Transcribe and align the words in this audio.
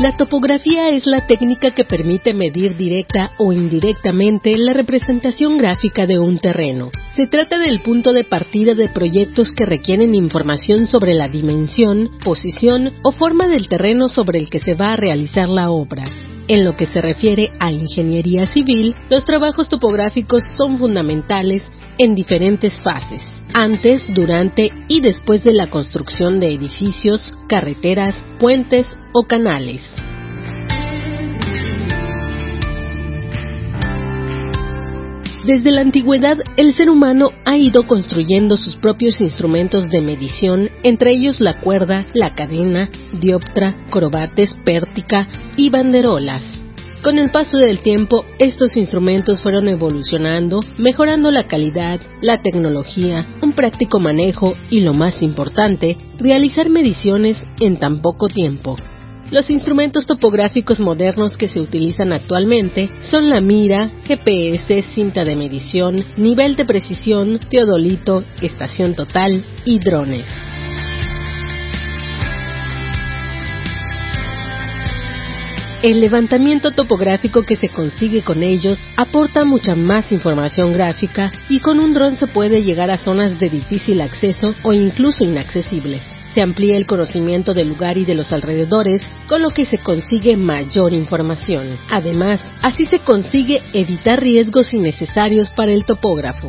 La 0.00 0.16
topografía 0.16 0.90
es 0.90 1.06
la 1.06 1.26
técnica 1.26 1.72
que 1.72 1.82
permite 1.82 2.32
medir 2.32 2.76
directa 2.76 3.32
o 3.36 3.52
indirectamente 3.52 4.56
la 4.56 4.72
representación 4.72 5.58
gráfica 5.58 6.06
de 6.06 6.20
un 6.20 6.38
terreno. 6.38 6.92
Se 7.16 7.26
trata 7.26 7.58
del 7.58 7.80
punto 7.80 8.12
de 8.12 8.22
partida 8.22 8.74
de 8.74 8.90
proyectos 8.90 9.50
que 9.50 9.66
requieren 9.66 10.14
información 10.14 10.86
sobre 10.86 11.14
la 11.14 11.26
dimensión, 11.26 12.10
posición 12.22 12.92
o 13.02 13.10
forma 13.10 13.48
del 13.48 13.66
terreno 13.66 14.08
sobre 14.08 14.38
el 14.38 14.48
que 14.48 14.60
se 14.60 14.74
va 14.74 14.92
a 14.92 14.96
realizar 14.96 15.48
la 15.48 15.72
obra. 15.72 16.04
En 16.46 16.64
lo 16.64 16.76
que 16.76 16.86
se 16.86 17.00
refiere 17.00 17.50
a 17.58 17.72
ingeniería 17.72 18.46
civil, 18.46 18.94
los 19.10 19.24
trabajos 19.24 19.68
topográficos 19.68 20.44
son 20.56 20.78
fundamentales 20.78 21.68
en 21.98 22.14
diferentes 22.14 22.72
fases, 22.82 23.20
antes, 23.52 24.04
durante 24.14 24.70
y 24.86 25.00
después 25.00 25.42
de 25.42 25.52
la 25.52 25.68
construcción 25.68 26.38
de 26.38 26.54
edificios, 26.54 27.36
carreteras, 27.48 28.16
puentes 28.38 28.86
o 29.12 29.24
canales. 29.24 29.82
Desde 35.48 35.70
la 35.70 35.80
antigüedad, 35.80 36.36
el 36.58 36.74
ser 36.74 36.90
humano 36.90 37.30
ha 37.46 37.56
ido 37.56 37.86
construyendo 37.86 38.58
sus 38.58 38.76
propios 38.76 39.18
instrumentos 39.18 39.88
de 39.88 40.02
medición, 40.02 40.68
entre 40.82 41.12
ellos 41.12 41.40
la 41.40 41.60
cuerda, 41.60 42.06
la 42.12 42.34
cadena, 42.34 42.90
dioptra, 43.18 43.86
crobates, 43.90 44.52
pértica 44.66 45.26
y 45.56 45.70
banderolas. 45.70 46.42
Con 47.02 47.16
el 47.16 47.30
paso 47.30 47.56
del 47.56 47.78
tiempo, 47.78 48.26
estos 48.38 48.76
instrumentos 48.76 49.40
fueron 49.40 49.68
evolucionando, 49.68 50.60
mejorando 50.76 51.30
la 51.30 51.46
calidad, 51.46 51.98
la 52.20 52.42
tecnología, 52.42 53.26
un 53.40 53.54
práctico 53.54 54.00
manejo 54.00 54.54
y, 54.68 54.80
lo 54.80 54.92
más 54.92 55.22
importante, 55.22 55.96
realizar 56.18 56.68
mediciones 56.68 57.42
en 57.58 57.78
tan 57.78 58.02
poco 58.02 58.28
tiempo. 58.28 58.76
Los 59.30 59.50
instrumentos 59.50 60.06
topográficos 60.06 60.80
modernos 60.80 61.36
que 61.36 61.48
se 61.48 61.60
utilizan 61.60 62.14
actualmente 62.14 62.90
son 63.00 63.28
la 63.28 63.42
mira, 63.42 63.90
GPS, 64.04 64.82
cinta 64.94 65.22
de 65.22 65.36
medición, 65.36 66.02
nivel 66.16 66.56
de 66.56 66.64
precisión, 66.64 67.38
teodolito, 67.38 68.24
estación 68.40 68.94
total 68.94 69.44
y 69.66 69.78
drones. 69.80 70.24
El 75.82 76.00
levantamiento 76.00 76.72
topográfico 76.72 77.42
que 77.44 77.56
se 77.56 77.68
consigue 77.68 78.22
con 78.24 78.42
ellos 78.42 78.78
aporta 78.96 79.44
mucha 79.44 79.76
más 79.76 80.10
información 80.10 80.72
gráfica 80.72 81.30
y 81.50 81.60
con 81.60 81.78
un 81.80 81.92
dron 81.92 82.16
se 82.16 82.26
puede 82.26 82.64
llegar 82.64 82.90
a 82.90 82.98
zonas 82.98 83.38
de 83.38 83.50
difícil 83.50 84.00
acceso 84.00 84.54
o 84.62 84.72
incluso 84.72 85.22
inaccesibles. 85.22 86.02
Se 86.38 86.42
amplía 86.42 86.76
el 86.76 86.86
conocimiento 86.86 87.52
del 87.52 87.70
lugar 87.70 87.98
y 87.98 88.04
de 88.04 88.14
los 88.14 88.30
alrededores, 88.30 89.02
con 89.28 89.42
lo 89.42 89.50
que 89.50 89.66
se 89.66 89.78
consigue 89.78 90.36
mayor 90.36 90.92
información. 90.94 91.76
Además, 91.90 92.40
así 92.62 92.86
se 92.86 93.00
consigue 93.00 93.60
evitar 93.72 94.20
riesgos 94.22 94.72
innecesarios 94.72 95.50
para 95.50 95.72
el 95.72 95.84
topógrafo. 95.84 96.48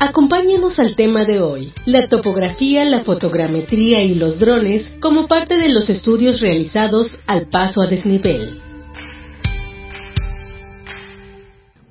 Acompáñenos 0.00 0.80
al 0.80 0.96
tema 0.96 1.24
de 1.24 1.40
hoy, 1.40 1.72
la 1.86 2.08
topografía, 2.08 2.84
la 2.84 3.04
fotogrametría 3.04 4.02
y 4.02 4.16
los 4.16 4.40
drones 4.40 4.82
como 4.98 5.28
parte 5.28 5.56
de 5.56 5.68
los 5.68 5.88
estudios 5.88 6.40
realizados 6.40 7.16
al 7.28 7.48
paso 7.48 7.80
a 7.80 7.86
desnivel. 7.86 8.69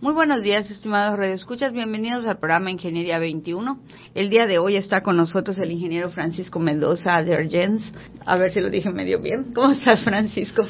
Muy 0.01 0.13
buenos 0.13 0.41
días, 0.41 0.71
estimados 0.71 1.19
radioescuchas. 1.19 1.73
Bienvenidos 1.73 2.25
al 2.25 2.39
programa 2.39 2.71
Ingeniería 2.71 3.19
21. 3.19 3.81
El 4.15 4.29
día 4.29 4.45
de 4.45 4.57
hoy 4.57 4.77
está 4.77 5.01
con 5.01 5.17
nosotros 5.17 5.57
el 5.57 5.71
ingeniero 5.71 6.09
Francisco 6.09 6.57
Mendoza 6.57 7.21
de 7.21 7.35
Argens. 7.35 7.83
A 8.25 8.37
ver 8.37 8.53
si 8.53 8.61
lo 8.61 8.69
dije 8.69 8.91
medio 8.91 9.19
bien. 9.19 9.51
¿Cómo 9.53 9.73
estás, 9.73 10.01
Francisco? 10.05 10.65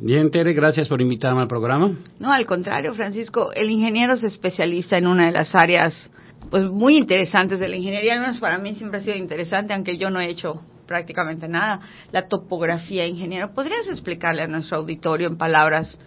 Bien, 0.00 0.30
Tere, 0.30 0.52
gracias 0.52 0.86
por 0.86 1.02
invitarme 1.02 1.40
al 1.40 1.48
programa. 1.48 1.90
No, 2.20 2.32
al 2.32 2.46
contrario, 2.46 2.94
Francisco. 2.94 3.50
El 3.52 3.68
ingeniero 3.68 4.16
se 4.16 4.28
especializa 4.28 4.96
en 4.96 5.08
una 5.08 5.26
de 5.26 5.32
las 5.32 5.52
áreas 5.56 6.08
pues 6.48 6.62
muy 6.62 6.98
interesantes 6.98 7.58
de 7.58 7.68
la 7.68 7.74
ingeniería, 7.74 8.14
al 8.14 8.20
menos 8.20 8.38
para 8.38 8.58
mí 8.58 8.76
siempre 8.76 9.00
ha 9.00 9.02
sido 9.02 9.16
interesante, 9.16 9.74
aunque 9.74 9.98
yo 9.98 10.08
no 10.08 10.20
he 10.20 10.28
hecho 10.28 10.62
prácticamente 10.86 11.48
nada, 11.48 11.80
la 12.12 12.28
topografía, 12.28 13.08
ingeniero. 13.08 13.52
¿Podrías 13.52 13.88
explicarle 13.88 14.42
a 14.42 14.46
nuestro 14.46 14.76
auditorio 14.76 15.26
en 15.26 15.36
palabras 15.36 15.98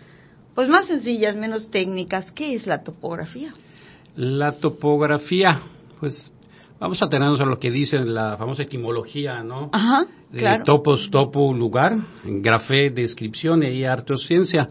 pues 0.56 0.68
más 0.68 0.88
sencillas, 0.88 1.36
menos 1.36 1.70
técnicas, 1.70 2.32
qué 2.32 2.56
es 2.56 2.68
la 2.68 2.84
topografía? 2.84 3.54
La 4.16 4.54
topografía, 4.54 5.62
pues 6.00 6.32
vamos 6.80 7.02
a 7.02 7.08
tenernos 7.08 7.40
a 7.40 7.46
lo 7.46 7.58
que 7.58 7.72
dice 7.72 8.04
la 8.06 8.38
famosa 8.38 8.64
etimología, 8.64 9.44
¿no? 9.44 9.70
Ajá, 9.72 10.06
claro. 10.36 10.64
topos, 10.64 11.10
topo, 11.12 11.54
lugar, 11.54 11.98
grafé, 12.24 12.90
descripción 12.90 13.64
y 13.64 13.84
ciencia 14.18 14.68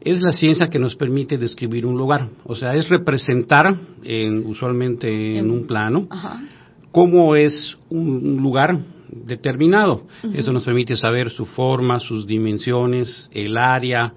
es 0.00 0.20
la 0.22 0.30
ciencia 0.30 0.68
que 0.68 0.78
nos 0.78 0.94
permite 0.94 1.36
describir 1.36 1.84
un 1.84 1.98
lugar, 1.98 2.28
o 2.44 2.54
sea, 2.54 2.76
es 2.76 2.88
representar, 2.88 3.76
en, 4.04 4.46
usualmente 4.46 5.38
en 5.38 5.50
un 5.50 5.66
plano, 5.66 6.06
cómo 6.92 7.34
es 7.34 7.76
un 7.88 8.36
lugar 8.36 8.78
determinado. 9.08 10.06
Eso 10.32 10.52
nos 10.52 10.64
permite 10.64 10.96
saber 10.96 11.30
su 11.30 11.44
forma, 11.44 11.98
sus 11.98 12.24
dimensiones, 12.24 13.28
el 13.32 13.56
área, 13.56 14.12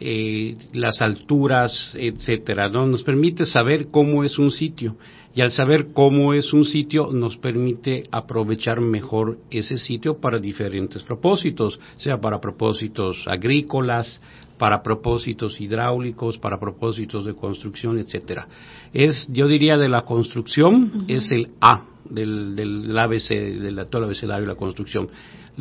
eh, 0.00 0.56
las 0.72 1.02
alturas, 1.02 1.94
etcétera. 1.98 2.68
¿no? 2.68 2.86
Nos 2.86 3.02
permite 3.02 3.44
saber 3.44 3.88
cómo 3.90 4.24
es 4.24 4.38
un 4.38 4.50
sitio 4.50 4.96
y 5.34 5.42
al 5.42 5.52
saber 5.52 5.92
cómo 5.92 6.34
es 6.34 6.52
un 6.52 6.64
sitio 6.64 7.10
nos 7.12 7.36
permite 7.36 8.08
aprovechar 8.10 8.80
mejor 8.80 9.38
ese 9.50 9.78
sitio 9.78 10.18
para 10.18 10.38
diferentes 10.38 11.02
propósitos, 11.02 11.78
sea 11.96 12.20
para 12.20 12.40
propósitos 12.40 13.24
agrícolas, 13.26 14.20
para 14.58 14.82
propósitos 14.82 15.60
hidráulicos, 15.60 16.38
para 16.38 16.58
propósitos 16.58 17.24
de 17.24 17.34
construcción, 17.34 17.98
etcétera. 17.98 18.48
Es, 18.92 19.28
yo 19.32 19.46
diría, 19.46 19.78
de 19.78 19.88
la 19.88 20.02
construcción, 20.02 21.04
es 21.08 21.30
el 21.30 21.50
A 21.60 21.84
del, 22.08 22.56
del 22.56 22.98
ABC, 22.98 23.28
de 23.28 23.84
todo 23.86 24.02
el 24.02 24.04
abecedario 24.06 24.46
de 24.46 24.52
la 24.52 24.58
construcción. 24.58 25.08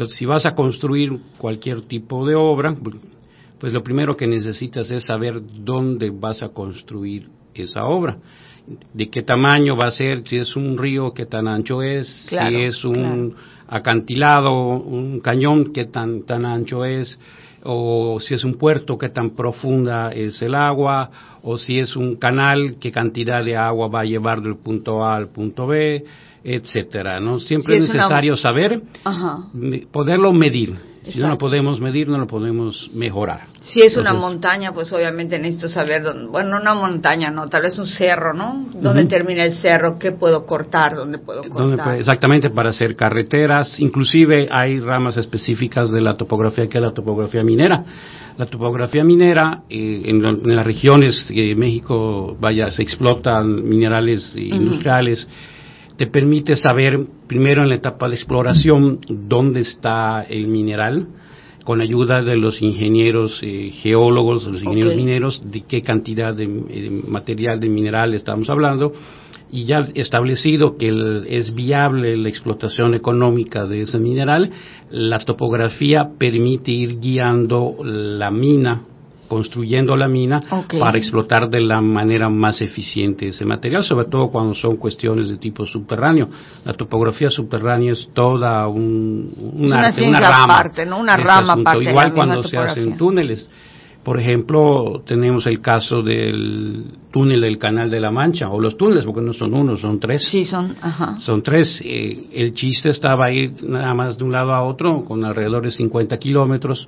si 0.07 0.25
vas 0.25 0.45
a 0.45 0.55
construir 0.55 1.17
cualquier 1.37 1.83
tipo 1.83 2.27
de 2.27 2.35
obra, 2.35 2.75
pues 3.59 3.73
lo 3.73 3.83
primero 3.83 4.15
que 4.15 4.27
necesitas 4.27 4.89
es 4.91 5.03
saber 5.03 5.41
dónde 5.63 6.11
vas 6.11 6.41
a 6.41 6.49
construir 6.49 7.27
esa 7.53 7.85
obra. 7.85 8.17
De 8.93 9.09
qué 9.09 9.23
tamaño 9.23 9.75
va 9.75 9.87
a 9.87 9.91
ser, 9.91 10.27
si 10.27 10.37
es 10.37 10.55
un 10.55 10.77
río, 10.77 11.13
qué 11.13 11.25
tan 11.25 11.47
ancho 11.47 11.81
es, 11.81 12.27
si 12.29 12.55
es 12.55 12.83
un 12.85 13.35
acantilado, 13.67 14.53
un 14.53 15.19
cañón, 15.19 15.73
qué 15.73 15.85
tan, 15.85 16.23
tan 16.23 16.45
ancho 16.45 16.85
es, 16.85 17.19
o 17.63 18.19
si 18.19 18.35
es 18.35 18.43
un 18.43 18.55
puerto, 18.55 18.97
qué 18.97 19.09
tan 19.09 19.31
profunda 19.31 20.11
es 20.11 20.41
el 20.41 20.55
agua, 20.55 21.09
o 21.41 21.57
si 21.57 21.79
es 21.79 21.95
un 21.95 22.15
canal, 22.15 22.75
qué 22.79 22.91
cantidad 22.91 23.43
de 23.43 23.57
agua 23.57 23.87
va 23.87 24.01
a 24.01 24.05
llevar 24.05 24.41
del 24.41 24.57
punto 24.57 25.03
A 25.03 25.15
al 25.15 25.29
punto 25.29 25.67
B, 25.67 26.03
etcétera, 26.43 27.19
¿no? 27.19 27.39
Siempre 27.39 27.77
es, 27.77 27.81
necesario 27.81 28.37
saber, 28.37 28.81
poderlo 29.91 30.31
medir. 30.31 30.75
Si 31.11 31.19
no 31.19 31.29
lo 31.29 31.37
podemos 31.37 31.79
medir, 31.79 32.07
no 32.07 32.17
lo 32.17 32.27
podemos 32.27 32.89
mejorar. 32.93 33.41
Si 33.61 33.81
es 33.81 33.97
una 33.97 34.13
montaña, 34.13 34.73
pues 34.73 34.91
obviamente 34.93 35.37
necesito 35.37 35.69
saber, 35.69 36.03
dónde, 36.03 36.27
bueno, 36.27 36.59
una 36.59 36.73
montaña, 36.73 37.29
no, 37.29 37.47
tal 37.49 37.63
vez 37.63 37.77
un 37.77 37.87
cerro, 37.87 38.33
¿no? 38.33 38.65
¿Dónde 38.73 39.05
termina 39.05 39.43
el 39.43 39.55
cerro? 39.55 39.97
¿Qué 39.99 40.13
puedo 40.13 40.45
cortar? 40.45 40.95
¿Dónde 40.95 41.19
puedo 41.19 41.43
cortar? 41.43 41.97
exactamente, 41.97 42.49
para 42.49 42.69
hacer 42.69 42.95
carreteras. 42.95 43.79
Inclusive 43.79 44.47
hay 44.51 44.79
ramas 44.79 45.17
específicas 45.17 45.91
de 45.91 46.01
la 46.01 46.15
topografía 46.15 46.67
que 46.67 46.77
es 46.77 46.83
la 46.83 46.93
topografía 46.93 47.43
minera. 47.43 47.83
La 48.37 48.45
topografía 48.45 49.03
minera, 49.03 49.63
eh, 49.69 50.03
en, 50.05 50.21
las 50.55 50.65
regiones 50.65 51.27
de 51.27 51.55
México, 51.55 52.37
vaya, 52.39 52.71
se 52.71 52.81
explotan 52.81 53.67
minerales 53.67 54.33
industriales 54.35 55.27
te 55.99 56.07
permite 56.07 56.55
saber 56.55 56.97
primero 57.27 57.61
en 57.61 57.67
la 57.67 57.75
etapa 57.75 58.07
de 58.07 58.15
exploración 58.15 59.01
dónde 59.09 59.59
está 59.59 60.23
el 60.23 60.47
mineral, 60.47 61.09
con 61.65 61.81
ayuda 61.81 62.21
de 62.21 62.37
los 62.37 62.61
ingenieros 62.61 63.41
eh, 63.43 63.69
geólogos, 63.81 64.45
los 64.45 64.63
ingenieros 64.63 64.95
mineros, 64.95 65.41
de 65.43 65.59
qué 65.67 65.81
cantidad 65.81 66.33
de, 66.33 66.47
material 67.05 67.59
de 67.59 67.67
mineral 67.67 68.13
estamos 68.13 68.49
hablando, 68.49 68.93
y 69.51 69.65
ya 69.65 69.89
establecido 69.93 70.77
que 70.77 71.25
es 71.27 71.53
viable 71.53 72.15
la 72.15 72.29
explotación 72.29 72.93
económica 72.93 73.65
de 73.65 73.81
ese 73.81 73.99
mineral, 73.99 74.51
la 74.89 75.19
topografía 75.19 76.11
permite 76.17 76.71
ir 76.71 77.01
guiando 77.01 77.75
la 77.83 78.31
mina 78.31 78.83
construyendo 79.29 79.95
la 79.95 80.09
mina 80.09 80.41
para 80.79 80.97
explotar 80.97 81.49
de 81.49 81.61
la 81.61 81.79
manera 81.79 82.29
más 82.29 82.59
eficiente 82.61 83.27
ese 83.27 83.45
material, 83.45 83.83
sobre 83.83 84.07
todo 84.07 84.29
cuando 84.29 84.55
son 84.55 84.75
cuestiones 84.75 85.29
de 85.29 85.37
tipo 85.37 85.65
subterráneo. 85.65 86.27
La 86.65 86.73
topografía 86.73 87.29
subterránea 87.29 87.93
es 87.93 88.09
toda 88.13 88.67
un, 88.67 89.31
una, 89.53 89.93
una, 90.05 90.19
rama, 90.19 90.71
Una 90.99 91.15
rama 91.15 91.75
Igual 91.79 92.13
cuando 92.13 92.43
se 92.43 92.57
hacen 92.57 92.97
túneles. 92.97 93.49
Por 94.03 94.17
ejemplo, 94.17 95.03
tenemos 95.05 95.45
el 95.45 95.61
caso 95.61 96.01
del 96.01 96.85
túnel 97.11 97.41
del 97.41 97.57
Canal 97.57 97.91
de 97.91 97.99
la 97.99 98.09
Mancha, 98.09 98.49
o 98.49 98.59
los 98.59 98.77
túneles, 98.77 99.05
porque 99.05 99.21
no 99.21 99.33
son 99.33 99.53
uno, 99.53 99.77
son 99.77 99.99
tres. 99.99 100.23
Sí, 100.23 100.45
son, 100.45 100.75
Son 101.19 101.43
tres. 101.43 101.81
Eh, 101.83 102.27
el 102.33 102.53
chiste 102.53 102.89
estaba 102.89 103.25
ahí 103.25 103.53
nada 103.61 103.93
más 103.93 104.17
de 104.17 104.23
un 104.23 104.31
lado 104.31 104.53
a 104.53 104.63
otro, 104.63 105.03
con 105.03 105.23
alrededor 105.25 105.63
de 105.63 105.71
50 105.71 106.17
kilómetros, 106.17 106.87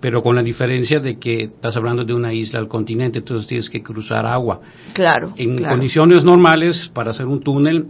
pero 0.00 0.22
con 0.22 0.36
la 0.36 0.42
diferencia 0.42 1.00
de 1.00 1.18
que 1.18 1.44
estás 1.44 1.76
hablando 1.76 2.04
de 2.04 2.14
una 2.14 2.32
isla 2.32 2.60
al 2.60 2.68
continente, 2.68 3.18
entonces 3.18 3.46
tienes 3.46 3.68
que 3.68 3.82
cruzar 3.82 4.26
agua. 4.26 4.60
Claro. 4.94 5.32
En 5.36 5.62
condiciones 5.62 6.24
normales, 6.24 6.90
para 6.94 7.10
hacer 7.10 7.26
un 7.26 7.40
túnel, 7.40 7.86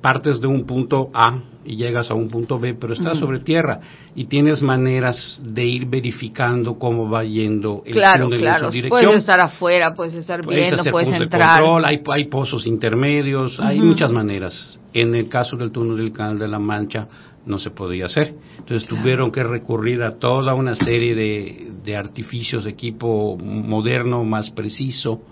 partes 0.00 0.40
de 0.40 0.48
un 0.48 0.66
punto 0.66 1.10
A 1.14 1.38
y 1.64 1.76
llegas 1.76 2.10
a 2.10 2.14
un 2.14 2.28
punto 2.28 2.58
B, 2.58 2.74
pero 2.74 2.92
estás 2.92 3.18
sobre 3.18 3.38
tierra 3.38 3.78
y 4.16 4.24
tienes 4.24 4.60
maneras 4.60 5.40
de 5.42 5.64
ir 5.64 5.86
verificando 5.86 6.76
cómo 6.76 7.08
va 7.08 7.24
yendo 7.24 7.84
el 7.86 7.94
túnel 7.94 8.40
claro. 8.40 8.66
en 8.66 8.70
su 8.70 8.70
dirección. 8.72 9.00
Puedes 9.00 9.20
estar 9.20 9.40
afuera, 9.40 9.94
puedes 9.94 10.14
estar 10.14 10.44
viendo, 10.44 10.82
puedes, 10.90 11.08
entrar. 11.08 11.62
hay, 11.84 12.02
hay, 12.04 12.24
pozos 12.24 12.66
intermedios, 12.66 13.60
hay 13.60 13.80
muchas 13.80 14.10
maneras. 14.10 14.78
En 14.92 15.14
el 15.14 15.28
caso 15.28 15.56
del 15.56 15.70
túnel 15.70 15.96
del 15.96 16.12
Canal 16.12 16.38
de 16.38 16.48
la 16.48 16.58
Mancha 16.58 17.06
no 17.46 17.58
se 17.58 17.70
podía 17.70 18.06
hacer. 18.06 18.34
Entonces 18.58 18.88
tuvieron 18.88 19.30
que 19.30 19.42
recurrir 19.42 20.02
a 20.02 20.18
toda 20.18 20.54
una 20.54 20.74
serie 20.74 21.14
de, 21.14 21.72
de 21.84 21.96
artificios, 21.96 22.66
equipo 22.66 23.36
moderno, 23.36 24.24
más 24.24 24.50
preciso, 24.50 25.22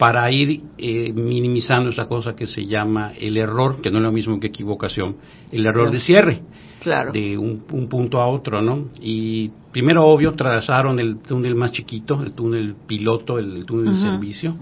para 0.00 0.30
ir 0.32 0.62
eh, 0.78 1.12
minimizando 1.12 1.90
esa 1.90 2.06
cosa 2.06 2.34
que 2.34 2.46
se 2.46 2.64
llama 2.64 3.12
el 3.20 3.36
error, 3.36 3.82
que 3.82 3.90
no 3.90 3.98
es 3.98 4.02
lo 4.04 4.10
mismo 4.10 4.40
que 4.40 4.46
equivocación, 4.46 5.16
el 5.52 5.66
error 5.66 5.90
de 5.90 6.00
cierre. 6.00 6.40
Claro. 6.80 7.12
De 7.12 7.36
un, 7.36 7.66
punto 7.66 8.18
a 8.18 8.26
otro, 8.26 8.62
¿no? 8.62 8.86
Y 9.02 9.50
primero, 9.70 10.06
obvio, 10.06 10.32
trazaron 10.32 10.98
el 10.98 11.18
túnel 11.18 11.54
más 11.54 11.72
chiquito, 11.72 12.22
el 12.22 12.32
túnel 12.32 12.76
piloto, 12.86 13.38
el, 13.38 13.66
túnel 13.66 13.92
de 13.92 14.00
servicio. 14.00 14.56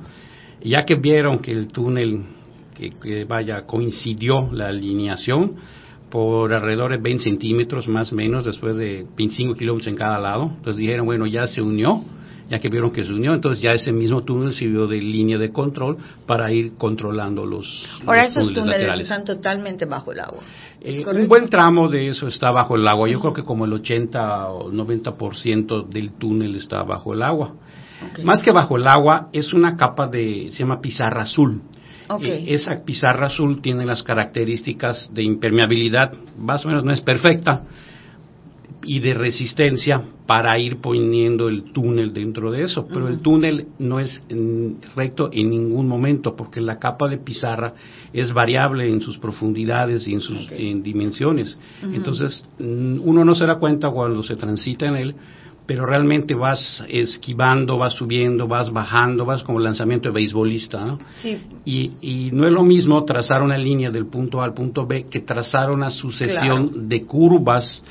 Y 0.61 0.71
ya 0.71 0.85
que 0.85 0.97
vieron 0.97 1.39
que 1.39 1.53
el 1.53 1.69
túnel, 1.69 2.25
que, 2.75 3.25
vaya, 3.25 3.65
coincidió 3.65 4.51
la 4.51 4.67
alineación, 4.67 5.55
por 6.11 6.53
alrededor 6.53 6.93
de 6.93 6.99
20 6.99 7.23
centímetros 7.23 7.89
más 7.89 8.13
o 8.13 8.17
menos, 8.17 8.45
después 8.45 8.77
de 8.77 9.07
25 9.17 9.55
kilómetros 9.55 9.89
en 9.89 9.97
cada 9.97 10.19
lado. 10.19 10.45
Entonces 10.57 10.77
dijeron, 10.77 11.07
bueno, 11.07 11.27
ya 11.27 11.47
se 11.47 11.63
unió 11.63 12.05
ya 12.49 12.59
que 12.59 12.69
vieron 12.69 12.91
que 12.91 13.05
se 13.05 13.13
unió, 13.13 13.35
entonces 13.35 13.63
ya 13.63 13.75
ese 13.75 13.93
mismo 13.93 14.23
túnel 14.23 14.55
sirvió 14.55 14.87
de 14.87 15.01
línea 15.01 15.39
de 15.39 15.53
control 15.53 15.99
para 16.27 16.51
ir 16.51 16.75
controlando 16.77 17.45
los. 17.45 17.87
Ahora 18.07 18.25
esos 18.25 18.53
túneles 18.55 19.01
están 19.01 19.25
totalmente 19.25 19.85
bajo 19.85 20.13
el 20.13 20.21
agua. 20.21 20.43
Eh, 20.81 21.05
un 21.07 21.29
buen 21.29 21.49
tramo 21.51 21.89
de 21.89 22.09
eso 22.09 22.27
está 22.27 22.51
bajo 22.51 22.77
el 22.77 22.89
agua. 22.89 23.09
Yo 23.09 23.21
creo 23.21 23.35
que 23.35 23.43
como 23.43 23.67
el 23.67 23.73
80 23.75 24.49
o 24.49 24.73
90% 24.73 25.89
del 25.89 26.13
túnel 26.13 26.55
está 26.57 26.83
bajo 26.85 27.13
el 27.13 27.23
agua. 27.23 27.55
Más 28.23 28.43
que 28.43 28.53
bajo 28.53 28.77
el 28.77 28.87
agua, 28.87 29.29
es 29.33 29.53
una 29.53 29.77
capa 29.77 30.07
de, 30.07 30.51
se 30.53 30.61
llama 30.61 30.81
pizarra 30.81 31.23
azul. 31.23 31.61
Eh, 32.23 32.45
esa 32.49 32.83
pizarra 32.85 33.27
azul 33.27 33.61
tiene 33.61 33.85
las 33.85 34.03
características 34.03 35.13
de 35.13 35.23
impermeabilidad, 35.23 36.13
más 36.39 36.65
o 36.65 36.69
menos 36.69 36.85
no 36.85 36.93
es 36.93 37.01
perfecta, 37.01 37.63
y 38.85 39.01
de 39.01 39.13
resistencia 39.13 40.03
para 40.27 40.59
ir 40.59 40.79
poniendo 40.79 41.49
el 41.49 41.73
túnel 41.73 42.13
dentro 42.13 42.51
de 42.51 42.63
eso. 42.63 42.87
Pero 42.89 43.09
el 43.09 43.19
túnel 43.21 43.67
no 43.79 44.01
es 44.01 44.23
recto 44.97 45.29
en 45.33 45.51
ningún 45.51 45.87
momento 45.89 46.35
porque 46.37 46.61
la 46.61 46.79
capa 46.79 47.09
de 47.09 47.19
pizarra 47.19 47.75
es 48.13 48.33
variable 48.33 48.89
en 48.89 49.01
sus 49.01 49.19
profundidades 49.19 50.07
y 50.07 50.15
en 50.15 50.21
sus 50.21 50.49
dimensiones. 50.49 51.59
Entonces, 51.83 52.45
uno 52.59 53.25
no 53.25 53.35
se 53.35 53.47
da 53.47 53.57
cuenta 53.57 53.91
cuando 53.91 54.23
se 54.23 54.37
transita 54.37 54.87
en 54.87 54.97
él, 54.97 55.15
pero 55.69 55.85
realmente 55.85 56.35
vas 56.35 56.83
esquivando, 56.89 57.77
vas 57.77 57.93
subiendo, 57.93 58.49
vas 58.49 58.73
bajando, 58.73 59.27
vas 59.27 59.43
como 59.43 59.61
lanzamiento 59.61 60.09
de 60.09 60.15
beisbolista, 60.15 60.83
¿no? 60.83 60.99
Sí. 61.21 61.39
Y, 61.67 61.93
y 62.01 62.31
no 62.33 62.47
es 62.47 62.53
lo 62.55 62.63
mismo 62.63 63.05
trazar 63.05 63.43
una 63.43 63.59
línea 63.59 63.91
del 63.91 64.07
punto 64.07 64.41
A 64.41 64.47
al 64.47 64.55
punto 64.55 64.87
B 64.87 65.05
que 65.11 65.21
trazar 65.21 65.71
una 65.71 65.91
sucesión 65.91 66.89
de 66.89 67.03
curvas 67.03 67.85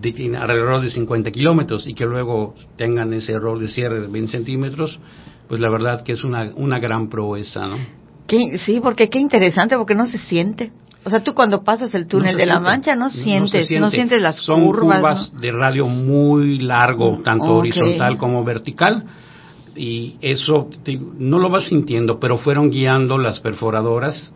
de, 0.00 0.36
alrededor 0.36 0.80
de 0.80 0.90
50 0.90 1.32
kilómetros 1.32 1.88
y 1.88 1.94
que 1.94 2.06
luego 2.06 2.54
tengan 2.76 3.12
ese 3.12 3.32
error 3.32 3.58
de 3.58 3.66
cierre 3.66 3.98
de 4.00 4.06
20 4.06 4.30
centímetros, 4.30 5.00
pues 5.48 5.60
la 5.60 5.72
verdad 5.72 6.04
que 6.04 6.12
es 6.12 6.22
una, 6.22 6.52
una 6.54 6.78
gran 6.78 7.08
proeza, 7.08 7.66
¿no? 7.66 7.78
sí, 8.58 8.78
porque 8.80 9.10
qué 9.10 9.18
interesante, 9.18 9.76
porque 9.76 9.96
no 9.96 10.06
se 10.06 10.18
siente. 10.18 10.70
O 11.08 11.10
sea, 11.10 11.24
tú 11.24 11.32
cuando 11.32 11.64
pasas 11.64 11.94
el 11.94 12.06
túnel 12.06 12.36
de 12.36 12.44
la 12.44 12.60
Mancha 12.60 12.94
no 12.94 13.08
sientes, 13.08 13.70
no, 13.70 13.90
sientes 13.90 14.20
las 14.20 14.36
Son 14.36 14.62
curvas. 14.62 15.32
de 15.40 15.52
radio 15.52 15.86
muy 15.86 16.58
largo, 16.58 17.22
tanto 17.24 17.56
horizontal 17.56 18.18
como 18.18 18.44
vertical, 18.44 19.04
y 19.74 20.16
eso 20.20 20.68
no 21.18 21.38
lo 21.38 21.48
vas 21.48 21.64
sintiendo, 21.64 22.20
pero 22.20 22.36
fueron 22.36 22.68
guiando 22.68 23.16
las 23.16 23.40
perforadoras 23.40 24.34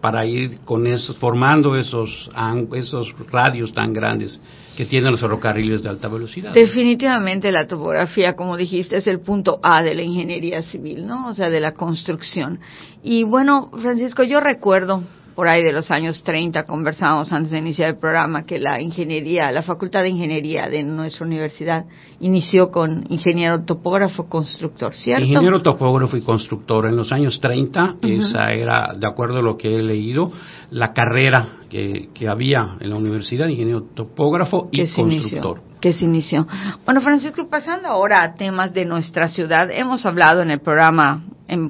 para 0.00 0.24
ir 0.24 0.60
con 0.64 0.86
esos, 0.86 1.16
formando 1.16 1.74
esos, 1.76 2.30
esos 2.76 3.12
radios 3.32 3.74
tan 3.74 3.92
grandes 3.92 4.40
que 4.76 4.86
tienen 4.86 5.10
los 5.10 5.20
ferrocarriles 5.20 5.82
de 5.82 5.88
alta 5.88 6.06
velocidad. 6.06 6.54
Definitivamente 6.54 7.50
la 7.50 7.66
topografía, 7.66 8.36
como 8.36 8.56
dijiste, 8.56 8.98
es 8.98 9.08
el 9.08 9.18
punto 9.18 9.58
A 9.60 9.82
de 9.82 9.96
la 9.96 10.02
ingeniería 10.02 10.62
civil, 10.62 11.04
¿no? 11.04 11.26
O 11.30 11.34
sea, 11.34 11.50
de 11.50 11.58
la 11.58 11.72
construcción. 11.72 12.60
Y 13.02 13.24
bueno, 13.24 13.72
Francisco, 13.80 14.22
yo 14.22 14.38
recuerdo 14.38 15.02
por 15.34 15.48
ahí 15.48 15.62
de 15.62 15.72
los 15.72 15.90
años 15.90 16.22
30, 16.22 16.64
conversábamos 16.64 17.32
antes 17.32 17.52
de 17.52 17.58
iniciar 17.58 17.90
el 17.90 17.96
programa, 17.96 18.44
que 18.44 18.58
la 18.58 18.80
ingeniería, 18.80 19.50
la 19.50 19.62
Facultad 19.62 20.02
de 20.02 20.10
Ingeniería 20.10 20.68
de 20.68 20.82
nuestra 20.82 21.26
universidad 21.26 21.86
inició 22.20 22.70
con 22.70 23.04
ingeniero 23.08 23.64
topógrafo 23.64 24.28
constructor, 24.28 24.94
¿cierto? 24.94 25.24
Ingeniero 25.24 25.62
topógrafo 25.62 26.16
y 26.16 26.22
constructor. 26.22 26.86
En 26.86 26.96
los 26.96 27.12
años 27.12 27.40
30, 27.40 27.96
esa 28.02 28.52
era, 28.52 28.94
de 28.96 29.06
acuerdo 29.06 29.38
a 29.38 29.42
lo 29.42 29.56
que 29.56 29.74
he 29.74 29.82
leído, 29.82 30.30
la 30.70 30.92
carrera 30.92 31.60
que, 31.68 32.08
había 32.28 32.76
en 32.80 32.90
la 32.90 32.96
universidad, 32.96 33.48
ingeniero 33.48 33.82
topógrafo 33.94 34.68
y 34.70 34.86
constructor. 34.86 35.60
que 35.80 35.92
se 35.92 36.04
inició. 36.04 36.46
Bueno, 36.84 37.00
Francisco, 37.00 37.48
pasando 37.48 37.88
ahora 37.88 38.22
a 38.22 38.34
temas 38.34 38.72
de 38.72 38.84
nuestra 38.84 39.28
ciudad, 39.28 39.70
hemos 39.70 40.06
hablado 40.06 40.42
en 40.42 40.50
el 40.50 40.60
programa 40.60 41.24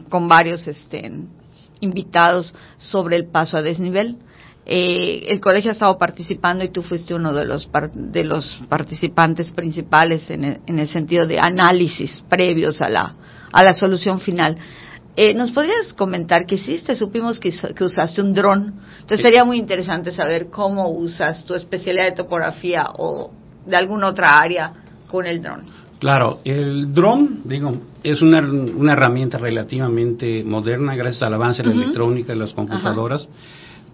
con 0.09 0.29
varios 0.29 0.67
este, 0.69 1.11
invitados 1.83 2.55
sobre 2.79 3.17
el 3.17 3.27
paso 3.27 3.57
a 3.57 3.63
desnivel. 3.63 4.17
Eh, 4.65 5.27
el 5.29 5.41
colegio 5.41 5.71
ha 5.71 5.75
estado 5.75 5.99
participando 5.99 6.65
y 6.65 6.71
tú 6.71 6.83
fuiste 6.83 7.15
uno 7.15 7.33
de 7.33 7.45
los, 7.45 7.69
de 7.95 8.25
los 8.25 8.61
participantes 8.69 9.51
principales 9.51 10.31
en 10.31 10.61
el, 10.67 10.89
sentido 10.89 11.27
de 11.27 11.41
análisis 11.41 12.23
previos 12.29 12.81
a 12.81 12.89
la, 12.89 13.15
a 13.51 13.63
la 13.63 13.75
solución 13.75 14.21
final. 14.21 14.57
Eh, 15.17 15.35
¿Nos 15.35 15.51
podrías 15.51 15.93
comentar 15.93 16.47
qué 16.47 16.55
hiciste? 16.55 16.97
Supimos 16.97 17.39
que, 17.39 17.51
que 17.51 17.85
usaste 17.85 18.23
un 18.23 18.33
dron. 18.33 18.81
Entonces 19.01 19.21
sería 19.21 19.45
muy 19.45 19.59
interesante 19.59 20.13
saber 20.13 20.49
cómo 20.49 20.89
usas 20.91 21.45
tu 21.45 21.55
especialidad 21.55 22.05
de 22.05 22.13
topografía 22.13 22.89
o 22.97 23.31
de 23.67 23.77
alguna 23.77 24.07
otra 24.09 24.39
área 24.39 24.73
con 25.09 25.27
el 25.27 25.43
dron. 25.43 25.82
Claro, 26.03 26.41
el 26.45 26.93
dron, 26.93 27.43
digo, 27.45 27.77
es 28.03 28.23
una, 28.23 28.41
una, 28.41 28.95
herramienta 28.95 29.39
relativamente 29.39 30.43
moderna 30.43 30.97
gracias 30.97 31.23
al 31.23 31.35
avance 31.35 31.63
de 31.63 31.69
la 31.69 31.81
electrónica 31.81 32.35
y 32.35 32.39
las 32.41 32.53
computadoras. 32.55 33.29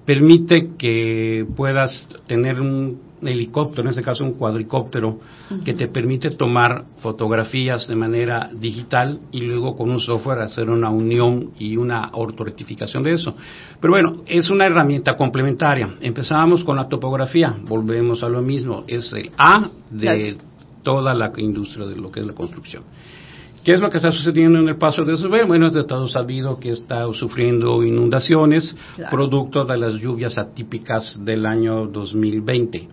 Permite 0.06 0.70
que 0.78 1.44
puedas 1.54 2.08
tener 2.26 2.62
un 2.62 2.98
helicóptero, 3.20 3.82
en 3.82 3.88
este 3.88 4.02
caso 4.02 4.24
un 4.24 4.32
cuadricóptero, 4.38 5.18
que 5.66 5.74
te 5.74 5.88
permite 5.88 6.30
tomar 6.30 6.84
fotografías 7.00 7.86
de 7.86 7.94
manera 7.94 8.48
digital 8.54 9.20
y 9.30 9.42
luego 9.42 9.76
con 9.76 9.90
un 9.90 10.00
software 10.00 10.38
hacer 10.38 10.70
una 10.70 10.88
unión 10.88 11.50
y 11.58 11.76
una 11.76 12.08
ortorectificación 12.14 13.02
de 13.02 13.12
eso. 13.12 13.36
Pero 13.82 13.92
bueno, 13.92 14.22
es 14.24 14.48
una 14.48 14.64
herramienta 14.64 15.14
complementaria. 15.14 15.96
Empezábamos 16.00 16.64
con 16.64 16.76
la 16.76 16.88
topografía, 16.88 17.54
volvemos 17.66 18.22
a 18.22 18.30
lo 18.30 18.40
mismo, 18.40 18.84
es 18.86 19.12
el 19.12 19.30
A 19.36 19.68
de 19.90 20.38
toda 20.88 21.12
la 21.12 21.30
industria 21.36 21.84
de 21.84 21.96
lo 21.96 22.10
que 22.10 22.20
es 22.20 22.26
la 22.26 22.32
construcción. 22.32 22.82
¿Qué 23.62 23.74
es 23.74 23.80
lo 23.80 23.90
que 23.90 23.98
está 23.98 24.10
sucediendo 24.10 24.58
en 24.58 24.66
el 24.68 24.76
Paso 24.76 25.04
de 25.04 25.18
Subir? 25.18 25.44
Bueno, 25.44 25.66
es 25.66 25.74
de 25.74 25.84
todo 25.84 26.08
sabido 26.08 26.58
que 26.58 26.70
está 26.70 27.04
sufriendo 27.12 27.84
inundaciones, 27.84 28.74
producto 29.10 29.66
de 29.66 29.76
las 29.76 29.92
lluvias 29.96 30.38
atípicas 30.38 31.22
del 31.22 31.44
año 31.44 31.88
2020. 31.88 32.88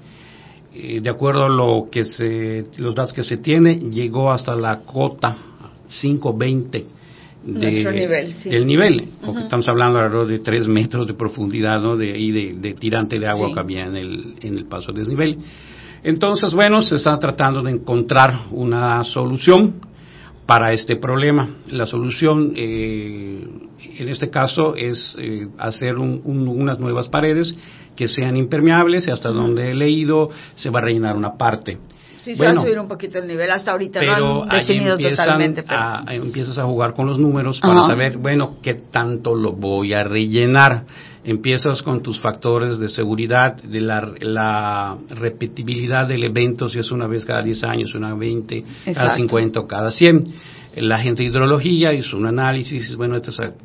Eh, 0.74 1.00
de 1.00 1.10
acuerdo 1.10 1.46
a 1.46 1.50
lo 1.50 1.86
que 1.90 2.04
se, 2.04 2.66
los 2.80 2.94
datos 2.94 3.14
que 3.14 3.24
se 3.24 3.38
tiene, 3.38 3.76
llegó 3.76 4.30
hasta 4.30 4.54
la 4.58 4.82
cota 4.82 5.38
520 5.88 6.86
del 7.46 8.68
nivel. 8.68 9.08
porque 9.26 9.44
estamos 9.44 9.70
hablando 9.70 10.00
alrededor 10.00 10.28
de 10.28 10.40
tres 10.40 10.68
metros 10.68 11.08
de 11.08 11.14
profundidad, 11.14 11.80
¿no? 11.80 11.96
De, 11.96 12.20
y 12.20 12.32
de, 12.60 12.74
tirante 12.74 13.18
de 13.20 13.28
agua 13.28 13.54
que 13.54 13.60
había 13.62 13.86
en 13.86 13.96
el, 13.96 14.36
en 14.42 14.58
el 14.58 14.66
paso 14.66 14.92
de 14.92 15.00
desnivel. 15.00 15.38
Entonces, 16.06 16.54
bueno, 16.54 16.84
se 16.84 16.98
está 16.98 17.18
tratando 17.18 17.64
de 17.64 17.72
encontrar 17.72 18.42
una 18.52 19.04
solución 19.04 19.82
para 20.46 20.72
este 20.72 20.98
problema. 20.98 21.50
La 21.72 21.88
solución, 21.88 22.54
eh, 22.56 23.44
en 23.98 24.10
este 24.10 24.30
caso, 24.30 24.76
es 24.76 25.18
eh, 25.20 25.48
hacer 25.58 25.98
unas 25.98 26.80
nuevas 26.80 27.08
paredes 27.08 27.56
que 27.96 28.08
sean 28.08 28.38
impermeables 28.38 29.08
y 29.08 29.12
hasta 29.12 29.30
donde 29.30 29.72
he 29.72 29.74
leído 29.74 30.30
se 30.54 30.70
va 30.70 30.78
a 30.78 30.84
rellenar 30.84 31.16
una 31.16 31.38
parte. 31.38 31.80
Sí, 32.22 32.36
se 32.36 32.46
va 32.46 32.52
a 32.52 32.56
subir 32.56 32.78
un 32.78 32.88
poquito 32.88 33.18
el 33.18 33.28
nivel. 33.28 33.50
Hasta 33.50 33.72
ahorita 33.72 34.04
no 34.20 34.44
han 34.44 34.50
definido 34.50 35.00
totalmente. 35.00 35.64
empiezas 36.10 36.60
a 36.60 36.66
jugar 36.66 36.94
con 36.94 37.08
los 37.08 37.18
números 37.18 37.60
para 37.60 37.82
saber, 37.88 38.18
bueno, 38.20 38.58
qué 38.62 38.76
tanto 38.76 39.34
lo 39.34 39.54
voy 39.54 39.94
a 39.94 40.04
rellenar. 40.04 40.84
Empiezas 41.26 41.82
con 41.82 42.02
tus 42.02 42.20
factores 42.20 42.78
de 42.78 42.88
seguridad, 42.88 43.56
de 43.56 43.82
la, 43.82 44.14
la 44.20 44.98
repetibilidad 45.10 46.08
del 46.08 46.24
evento, 46.24 46.70
si 46.70 46.80
es 46.80 46.92
una 46.92 47.08
vez 47.08 47.26
cada 47.26 47.42
10 47.42 47.64
años, 47.64 47.96
una 47.96 48.14
20, 48.14 48.64
cada 48.94 49.16
50 49.16 49.60
o 49.60 49.68
cada 49.68 49.92
100 49.92 50.24
la 50.76 51.00
gente 51.00 51.24
de 51.24 51.30
hidrología 51.30 51.94
hizo 51.94 52.18
un 52.18 52.26
análisis, 52.26 52.96
bueno, 52.96 53.20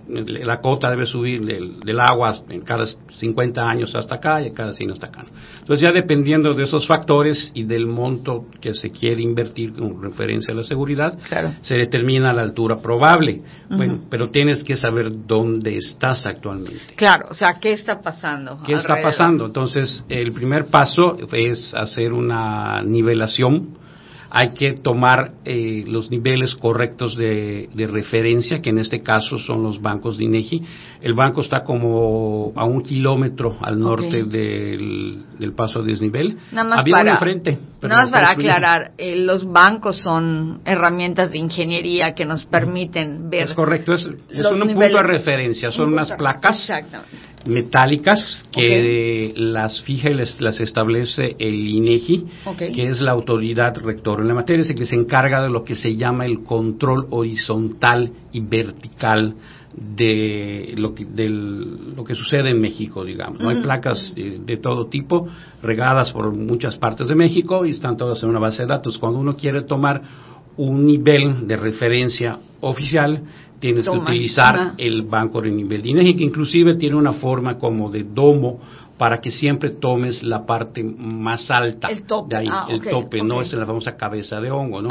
la 0.09 0.61
cota 0.61 0.91
debe 0.91 1.07
subir 1.07 1.45
del, 1.45 2.01
agua 2.01 2.43
en 2.49 2.61
cada 2.63 2.85
50 2.87 3.69
años 3.69 3.95
hasta 3.95 4.17
acá 4.17 4.41
y 4.43 4.53
cada 4.53 4.73
100 4.73 4.93
hasta 4.93 5.09
acá. 5.09 5.25
Entonces 5.61 5.83
ya 5.83 5.93
dependiendo 5.93 6.55
de 6.55 6.65
esos 6.65 6.87
factores 6.87 7.51
y 7.55 7.65
del 7.65 7.87
monto 7.87 8.47
que 8.61 8.75
se 8.75 8.91
quiere 8.91 9.23
invertir 9.23 9.75
con 9.75 10.03
referencia 10.03 10.53
a 10.55 10.57
la 10.57 10.63
seguridad, 10.63 11.19
se 11.63 11.75
determina 11.75 12.33
la 12.33 12.43
altura 12.43 12.81
probable. 12.81 13.43
Bueno, 13.69 14.01
pero 14.09 14.31
tienes 14.31 14.63
que 14.63 14.77
saber 14.77 15.27
dónde 15.27 15.77
estás 15.77 16.27
actualmente. 16.27 16.95
Claro, 16.95 17.27
o 17.31 17.35
sea, 17.35 17.59
¿qué 17.61 17.73
está 17.73 18.01
pasando? 18.01 18.61
¿Qué 18.65 18.75
está 18.75 19.03
pasando? 19.03 19.47
Entonces, 19.47 20.05
el 20.09 20.33
primer 20.33 20.67
paso 20.67 21.17
es 21.33 21.75
hacer 21.75 22.13
una 22.13 22.83
nivelación 22.83 23.81
hay 24.31 24.51
que 24.51 24.73
tomar 24.75 25.33
eh, 25.45 25.85
los 25.87 26.11
niveles 26.11 26.55
correctos 26.55 27.17
de, 27.17 27.69
referencia, 27.91 28.63
que 28.63 28.71
en 28.71 28.79
este 28.79 29.01
caso 29.01 29.39
son 29.39 29.63
los 29.63 29.83
bancos 29.83 30.19
de 30.19 30.25
INEGI. 30.25 30.63
El 31.03 31.15
banco 31.15 31.41
está 31.41 31.65
como 31.65 32.53
a 32.55 32.65
un 32.65 32.83
kilómetro 32.83 33.57
al 33.61 33.79
norte 33.79 34.25
del, 34.25 35.25
paso 35.57 35.83
de 35.83 35.93
desnivel. 35.93 36.37
Nada 36.53 36.69
más 36.69 36.85
para, 36.85 37.21
nada 37.83 38.03
más 38.03 38.11
para 38.11 38.31
aclarar, 38.31 38.93
eh, 38.99 39.17
los 39.17 39.51
bancos 39.51 39.97
son 39.97 40.61
herramientas 40.65 41.31
de 41.31 41.39
ingeniería 41.39 42.15
que 42.15 42.27
nos 42.27 42.45
permiten 42.45 43.31
ver. 43.31 43.49
Es 43.49 43.55
correcto, 43.55 43.95
es, 43.95 44.05
un 44.05 44.61
punto 44.61 44.81
de 44.81 45.03
referencia, 45.03 45.73
son 45.73 45.95
unas 45.95 46.13
placas. 46.13 46.71
Metálicas 47.47 48.45
que 48.53 49.33
las 49.35 49.81
fija 49.83 50.11
y 50.11 50.15
las 50.15 50.61
establece 50.61 51.37
el 51.39 51.67
INEGI, 51.67 52.27
que 52.59 52.89
es 52.89 53.01
la 53.01 53.13
autoridad 53.13 53.75
rectora 53.79 54.21
en 54.21 54.29
la 54.29 54.35
materia, 54.35 54.63
es 54.63 54.71
el 54.71 54.77
que 54.77 54.85
se 54.85 54.97
encarga 54.97 55.43
de 55.43 55.49
lo 55.49 55.65
que 55.65 55.75
se 55.75 55.97
llama 55.97 56.27
el 56.27 56.43
control 56.43 57.07
horizontal 57.09 58.13
y 58.33 58.41
vertical 58.41 59.35
de 59.75 60.75
lo 60.77 60.95
que, 60.95 61.05
lo 61.05 62.05
que 62.05 62.15
sucede 62.15 62.51
en 62.51 62.61
México, 62.61 63.05
digamos. 63.05 63.41
Hay 63.43 63.63
placas 63.63 64.15
de, 64.15 64.57
todo 64.57 64.87
tipo 64.87 65.29
regadas 65.63 66.13
por 66.13 66.33
muchas 66.33 66.77
partes 66.77 67.09
de 67.09 67.15
México 67.15 67.65
y 67.65 67.71
están 67.71 67.97
todas 67.97 68.23
en 68.23 68.31
una 68.31 68.41
base 68.41 68.63
de 68.63 68.69
datos. 68.69 68.99
Cuando 68.99 69.21
uno 69.21 69.35
quiere 69.35 69.63
tomar 69.63 70.03
un 70.57 70.85
nivel 70.85 71.47
de 71.47 71.57
referencia 71.57 72.39
oficial, 72.61 73.23
tienes 73.61 73.89
que 73.89 73.97
utilizar 73.97 74.75
el 74.77 75.03
banco 75.03 75.41
de 75.41 75.51
nivel 75.51 75.83
de 75.83 75.91
INEGI, 75.91 76.17
que 76.17 76.25
inclusive 76.25 76.75
tiene 76.75 76.97
una 76.97 77.13
forma 77.13 77.59
como 77.59 77.91
de 77.91 78.05
domo 78.05 78.61
para 79.01 79.19
que 79.19 79.31
siempre 79.31 79.71
tomes 79.71 80.23
la 80.23 80.45
parte 80.45 80.85
más 80.85 81.51
alta 81.51 81.89
el 81.89 82.03
tope. 82.03 82.35
de 82.35 82.41
ahí, 82.43 82.49
ah, 82.51 82.67
el 82.69 82.83
tope, 82.83 83.23
no 83.23 83.41
es 83.41 83.51
la 83.55 83.65
famosa 83.65 83.97
cabeza 83.97 84.43
de 84.43 84.51
hongo, 84.51 84.83
¿no? 84.83 84.91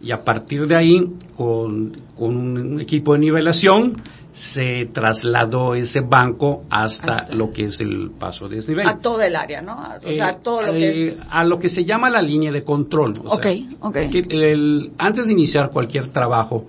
Y 0.00 0.12
a 0.12 0.24
partir 0.24 0.66
de 0.66 0.76
ahí, 0.76 1.02
con, 1.36 1.96
con 2.16 2.36
un 2.36 2.80
equipo 2.80 3.14
de 3.14 3.18
nivelación, 3.18 4.00
se 4.38 4.88
trasladó 4.92 5.74
ese 5.74 6.00
banco 6.00 6.64
hasta, 6.70 7.28
lo 7.34 7.50
que 7.50 7.64
es 7.64 7.80
el 7.80 8.12
paso 8.18 8.48
de 8.48 8.56
desnivel. 8.56 8.86
A 8.86 8.98
todo 8.98 9.20
el 9.20 9.34
área, 9.34 9.62
¿no? 9.62 9.74
O 9.74 10.00
sea, 10.00 10.30
eh, 10.30 10.36
todo 10.42 10.62
lo 10.62 10.72
que 10.72 11.08
es... 11.08 11.18
A 11.28 11.44
lo 11.44 11.58
que 11.58 11.68
se 11.68 11.84
llama 11.84 12.08
la 12.08 12.22
línea 12.22 12.52
de 12.52 12.62
control. 12.62 13.20
ok, 13.24 13.46
ok. 13.80 13.96
antes 14.98 15.26
de 15.26 15.32
iniciar 15.32 15.70
cualquier 15.70 16.12
trabajo, 16.12 16.68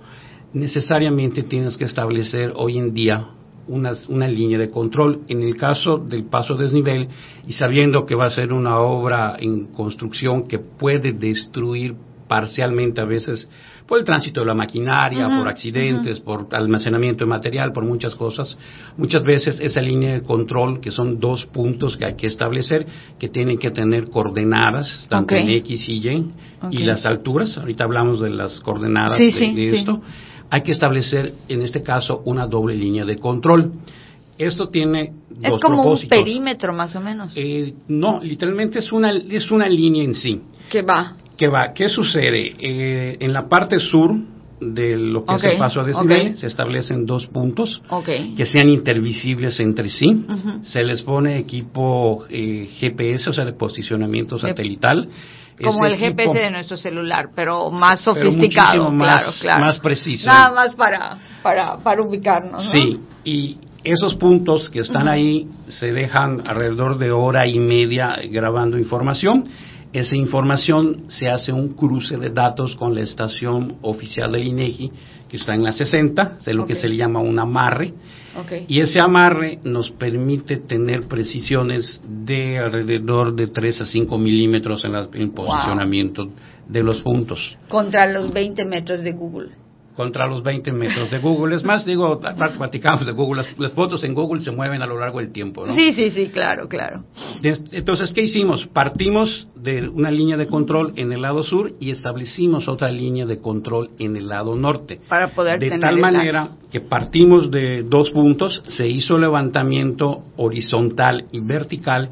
necesariamente 0.52 1.44
tienes 1.44 1.76
que 1.76 1.84
establecer 1.84 2.52
hoy 2.56 2.78
en 2.78 2.92
día 2.92 3.28
una, 3.68 3.92
una, 4.08 4.26
línea 4.26 4.58
de 4.58 4.68
control. 4.68 5.20
En 5.28 5.42
el 5.42 5.56
caso 5.56 5.98
del 5.98 6.24
paso 6.24 6.54
desnivel, 6.56 7.08
y 7.46 7.52
sabiendo 7.52 8.04
que 8.04 8.16
va 8.16 8.26
a 8.26 8.30
ser 8.30 8.52
una 8.52 8.80
obra 8.80 9.36
en 9.38 9.66
construcción 9.66 10.48
que 10.48 10.58
puede 10.58 11.12
destruir 11.12 11.94
parcialmente 12.30 13.00
a 13.00 13.04
veces 13.04 13.48
por 13.88 13.98
el 13.98 14.04
tránsito 14.04 14.38
de 14.38 14.46
la 14.46 14.54
maquinaria, 14.54 15.26
por 15.36 15.48
accidentes, 15.48 16.20
por 16.20 16.46
almacenamiento 16.52 17.24
de 17.24 17.28
material, 17.28 17.72
por 17.72 17.84
muchas 17.84 18.14
cosas. 18.14 18.56
Muchas 18.96 19.24
veces 19.24 19.58
esa 19.58 19.80
línea 19.80 20.12
de 20.12 20.22
control, 20.22 20.80
que 20.80 20.92
son 20.92 21.18
dos 21.18 21.44
puntos 21.46 21.96
que 21.96 22.04
hay 22.04 22.14
que 22.14 22.28
establecer, 22.28 22.86
que 23.18 23.30
tienen 23.30 23.58
que 23.58 23.72
tener 23.72 24.08
coordenadas, 24.08 25.08
tanto 25.08 25.34
en 25.34 25.48
X 25.48 25.88
y 25.88 26.08
Y, 26.08 26.32
y 26.70 26.78
las 26.84 27.04
alturas, 27.04 27.58
ahorita 27.58 27.82
hablamos 27.82 28.20
de 28.20 28.30
las 28.30 28.60
coordenadas 28.60 29.18
de, 29.18 29.76
esto, 29.76 30.00
hay 30.50 30.62
que 30.62 30.70
establecer, 30.70 31.32
en 31.48 31.62
este 31.62 31.82
caso, 31.82 32.22
una 32.26 32.46
doble 32.46 32.76
línea 32.76 33.04
de 33.04 33.16
control. 33.16 33.72
Esto 34.38 34.68
tiene 34.68 35.14
dos 35.30 35.54
Es 35.54 35.60
como 35.60 35.82
un 35.82 36.08
perímetro, 36.08 36.72
más 36.72 36.94
o 36.94 37.00
menos. 37.00 37.32
Eh, 37.34 37.74
no, 37.88 38.20
literalmente 38.22 38.78
es 38.78 38.92
una, 38.92 39.10
es 39.10 39.50
una 39.50 39.68
línea 39.68 40.04
en 40.04 40.14
sí. 40.14 40.40
Que 40.70 40.82
va. 40.82 41.16
¿Qué 41.36 41.48
va? 41.48 41.72
¿Qué 41.72 41.88
sucede? 41.88 42.54
Eh, 42.58 43.16
en 43.20 43.32
la 43.32 43.48
parte 43.48 43.78
sur 43.78 44.14
de 44.60 44.96
lo 44.96 45.24
que 45.24 45.34
es 45.36 45.44
el 45.44 45.58
paso 45.58 45.80
a 45.80 45.84
desnivel 45.84 46.36
se 46.36 46.46
establecen 46.46 47.06
dos 47.06 47.26
puntos 47.26 47.80
que 48.36 48.46
sean 48.46 48.68
intervisibles 48.68 49.58
entre 49.60 49.88
sí. 49.88 50.24
Se 50.62 50.82
les 50.84 51.02
pone 51.02 51.38
equipo 51.38 52.24
eh, 52.28 52.68
GPS, 52.78 53.30
o 53.30 53.32
sea, 53.32 53.44
de 53.44 53.54
posicionamiento 53.54 54.38
satelital. 54.38 55.08
Como 55.62 55.84
el 55.84 55.96
GPS 55.96 56.32
de 56.32 56.50
nuestro 56.50 56.76
celular, 56.76 57.30
pero 57.34 57.70
más 57.70 58.00
sofisticado, 58.00 58.90
más, 58.90 59.16
claro, 59.16 59.32
claro. 59.40 59.64
Más 59.66 59.78
preciso. 59.78 60.26
Nada 60.26 60.52
más 60.52 60.74
para, 60.74 61.18
para, 61.42 61.76
para 61.76 62.02
ubicarnos. 62.02 62.66
Sí, 62.72 62.98
y 63.24 63.58
esos 63.84 64.14
puntos 64.14 64.70
que 64.70 64.80
están 64.80 65.06
ahí 65.06 65.48
se 65.68 65.92
dejan 65.92 66.42
alrededor 66.46 66.98
de 66.98 67.12
hora 67.12 67.46
y 67.46 67.58
media 67.58 68.18
grabando 68.30 68.78
información 68.78 69.44
esa 69.92 70.16
información 70.16 71.04
se 71.08 71.28
hace 71.28 71.52
un 71.52 71.74
cruce 71.74 72.16
de 72.16 72.30
datos 72.30 72.76
con 72.76 72.94
la 72.94 73.00
estación 73.00 73.76
oficial 73.82 74.32
del 74.32 74.46
INEGI, 74.46 74.92
que 75.28 75.36
está 75.36 75.54
en 75.54 75.64
la 75.64 75.72
60, 75.72 76.38
es 76.46 76.54
lo 76.54 76.66
que 76.66 76.74
se 76.74 76.88
le 76.88 76.96
llama 76.96 77.20
un 77.20 77.38
amarre. 77.38 77.92
Y 78.68 78.80
ese 78.80 79.00
amarre 79.00 79.58
nos 79.64 79.90
permite 79.90 80.58
tener 80.58 81.08
precisiones 81.08 82.00
de 82.06 82.58
alrededor 82.58 83.34
de 83.34 83.48
3 83.48 83.80
a 83.80 83.84
5 83.84 84.18
milímetros 84.18 84.84
en, 84.84 84.94
el 84.94 85.30
posicionamiento 85.30 86.28
de 86.68 86.82
los 86.82 87.02
puntos. 87.02 87.56
Contra 87.68 88.06
los 88.06 88.32
20 88.32 88.64
metros 88.64 89.02
de 89.02 89.12
Google 89.12 89.50
contra 90.00 90.26
los 90.26 90.42
20 90.42 90.72
metros 90.72 91.10
de 91.10 91.18
Google. 91.18 91.56
Es 91.56 91.62
más, 91.62 91.84
digo, 91.84 92.18
platicamos 92.56 93.04
de 93.04 93.12
Google, 93.12 93.44
las, 93.58 93.72
fotos 93.72 94.02
en 94.02 94.14
Google 94.14 94.40
se 94.40 94.50
mueven 94.50 94.80
a 94.80 94.86
lo 94.86 94.98
largo 94.98 95.18
del 95.18 95.30
tiempo, 95.30 95.66
¿no? 95.66 95.74
Sí, 95.74 95.92
sí, 95.92 96.10
sí, 96.10 96.30
claro, 96.30 96.68
claro. 96.68 97.04
Entonces, 97.42 98.10
¿qué 98.14 98.22
hicimos? 98.22 98.66
Partimos 98.68 99.46
de 99.54 99.86
una 99.90 100.10
línea 100.10 100.38
de 100.38 100.46
control 100.46 100.94
en 100.96 101.12
el 101.12 101.20
lado 101.20 101.42
sur 101.42 101.72
y 101.78 101.90
establecimos 101.90 102.66
otra 102.66 102.90
línea 102.90 103.26
de 103.26 103.40
control 103.40 103.90
en 103.98 104.16
el 104.16 104.26
lado 104.26 104.56
norte. 104.56 105.00
Para 105.06 105.34
poder 105.34 105.60
De 105.60 105.78
tal 105.78 105.98
manera 105.98 106.48
que 106.72 106.80
partimos 106.80 107.50
de 107.50 107.82
dos 107.82 108.10
puntos, 108.10 108.62
se 108.68 108.88
hizo 108.88 109.18
levantamiento 109.18 110.22
horizontal 110.38 111.26
y 111.30 111.40
vertical 111.40 112.08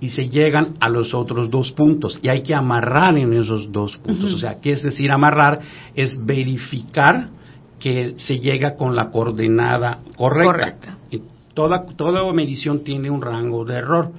y 0.00 0.08
se 0.08 0.28
llegan 0.28 0.74
a 0.80 0.88
los 0.88 1.12
otros 1.14 1.50
dos 1.50 1.72
puntos 1.72 2.18
y 2.22 2.28
hay 2.28 2.42
que 2.42 2.54
amarrar 2.54 3.16
en 3.18 3.32
esos 3.34 3.70
dos 3.70 3.96
puntos. 3.98 4.32
O 4.32 4.38
sea, 4.38 4.58
¿qué 4.60 4.72
es 4.72 4.82
decir 4.82 5.12
amarrar? 5.12 5.60
Es 5.94 6.16
verificar 6.24 7.28
que 7.78 8.14
se 8.16 8.38
llega 8.38 8.76
con 8.76 8.96
la 8.96 9.10
coordenada 9.10 10.00
correcta. 10.16 10.98
Y 11.10 11.20
toda, 11.54 11.84
toda 11.96 12.30
medición 12.32 12.82
tiene 12.82 13.10
un 13.10 13.20
rango 13.20 13.64
de 13.64 13.74
error. 13.74 14.10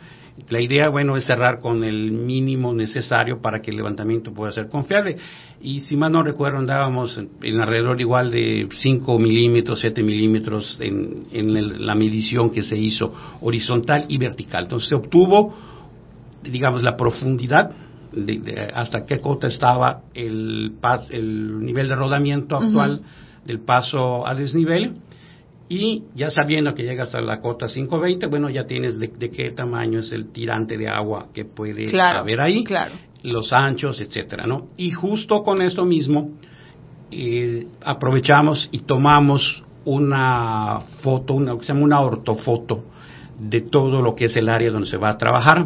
La 0.49 0.61
idea, 0.61 0.89
bueno, 0.89 1.17
es 1.17 1.25
cerrar 1.25 1.59
con 1.59 1.83
el 1.83 2.11
mínimo 2.11 2.73
necesario 2.73 3.41
para 3.41 3.61
que 3.61 3.71
el 3.71 3.77
levantamiento 3.77 4.33
pueda 4.33 4.51
ser 4.51 4.69
confiable. 4.69 5.17
Y 5.61 5.81
si 5.81 5.95
mal 5.95 6.11
no 6.11 6.23
recuerdo, 6.23 6.57
andábamos 6.57 7.21
en, 7.41 7.61
alrededor 7.61 7.99
igual 8.01 8.31
de 8.31 8.67
5 8.71 9.19
milímetros, 9.19 9.79
7 9.81 10.01
milímetros 10.03 10.79
en, 10.81 11.25
en 11.31 11.85
la 11.85 11.95
medición 11.95 12.49
que 12.49 12.63
se 12.63 12.77
hizo 12.77 13.13
horizontal 13.41 14.05
y 14.07 14.17
vertical. 14.17 14.63
Entonces 14.63 14.89
se 14.89 14.95
obtuvo 14.95 15.53
digamos, 16.43 16.83
la 16.83 16.95
profundidad 16.95 17.71
de, 18.11 18.71
hasta 18.73 19.05
qué 19.05 19.19
cota 19.19 19.47
estaba 19.47 20.01
el, 20.13 20.73
el 21.09 21.65
nivel 21.65 21.87
de 21.87 21.95
rodamiento 21.95 22.57
actual 22.57 23.01
del 23.45 23.59
paso 23.59 24.27
a 24.27 24.35
desnivel 24.35 24.95
y 25.71 26.03
ya 26.15 26.29
sabiendo 26.29 26.73
que 26.73 26.83
llegas 26.83 27.15
a 27.15 27.21
la 27.21 27.39
cota 27.39 27.67
520, 27.67 28.27
bueno, 28.27 28.49
ya 28.49 28.65
tienes 28.65 28.99
de, 28.99 29.09
qué 29.09 29.51
tamaño 29.51 29.99
es 29.99 30.11
el 30.11 30.29
tirante 30.29 30.77
de 30.77 30.89
agua 30.89 31.27
que 31.33 31.45
puede 31.45 31.97
haber 31.97 32.41
ahí, 32.41 32.65
los 33.23 33.53
anchos, 33.53 34.01
etcétera, 34.01 34.45
¿no? 34.45 34.67
Y 34.75 34.91
justo 34.91 35.43
con 35.43 35.61
esto 35.61 35.85
mismo 35.85 36.31
eh, 37.09 37.67
aprovechamos 37.85 38.67
y 38.73 38.79
tomamos 38.79 39.63
una 39.85 40.81
foto, 41.01 41.35
una, 41.35 41.57
se 41.61 41.67
llama 41.67 41.83
una 41.83 42.01
ortofoto 42.01 42.90
de 43.41 43.61
todo 43.61 44.01
lo 44.01 44.13
que 44.13 44.25
es 44.25 44.35
el 44.35 44.49
área 44.49 44.69
donde 44.69 44.87
se 44.87 44.97
va 44.97 45.09
a 45.09 45.17
trabajar. 45.17 45.65